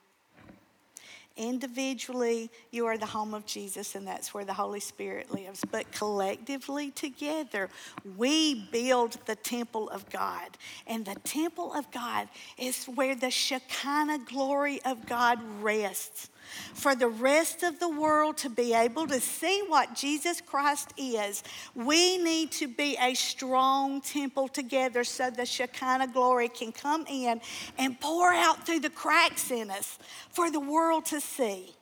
Individually, 1.39 2.51
you 2.69 2.85
are 2.85 2.97
the 2.97 3.05
home 3.05 3.33
of 3.33 3.45
Jesus, 3.45 3.95
and 3.95 4.05
that's 4.05 4.33
where 4.33 4.43
the 4.43 4.53
Holy 4.53 4.81
Spirit 4.81 5.33
lives. 5.33 5.63
But 5.71 5.89
collectively, 5.93 6.91
together, 6.91 7.69
we 8.17 8.67
build 8.73 9.17
the 9.25 9.37
temple 9.37 9.89
of 9.89 10.09
God. 10.09 10.49
And 10.85 11.05
the 11.05 11.15
temple 11.23 11.73
of 11.73 11.89
God 11.91 12.27
is 12.57 12.83
where 12.83 13.15
the 13.15 13.31
Shekinah 13.31 14.25
glory 14.25 14.81
of 14.83 15.05
God 15.07 15.39
rests 15.61 16.29
for 16.73 16.95
the 16.95 17.07
rest 17.07 17.63
of 17.63 17.79
the 17.79 17.89
world 17.89 18.37
to 18.37 18.49
be 18.49 18.73
able 18.73 19.07
to 19.07 19.19
see 19.19 19.63
what 19.67 19.95
Jesus 19.95 20.41
Christ 20.41 20.93
is, 20.97 21.43
we 21.75 22.17
need 22.17 22.51
to 22.53 22.67
be 22.67 22.97
a 23.01 23.13
strong 23.13 24.01
temple 24.01 24.47
together 24.47 25.03
so 25.03 25.29
the 25.29 25.45
Shekinah 25.45 26.07
glory 26.07 26.49
can 26.49 26.71
come 26.71 27.05
in 27.07 27.41
and 27.77 27.99
pour 27.99 28.33
out 28.33 28.65
through 28.65 28.79
the 28.81 28.89
cracks 28.89 29.51
in 29.51 29.69
us 29.69 29.99
for 30.29 30.51
the 30.51 30.59
world 30.59 31.05
to 31.07 31.19
see. 31.19 31.73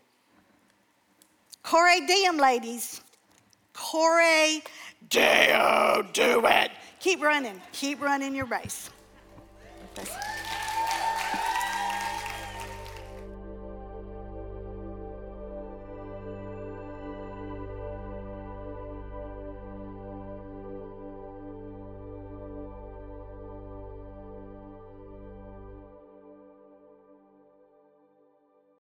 Cor 1.64 1.90
diem, 2.08 2.38
ladies. 2.38 3.02
Cor 3.74 4.22
deo, 5.10 6.08
do 6.14 6.46
it. 6.46 6.72
Keep 7.00 7.22
running. 7.22 7.62
Keep 7.74 8.02
running 8.02 8.34
your 8.34 8.46
race. 8.46 8.90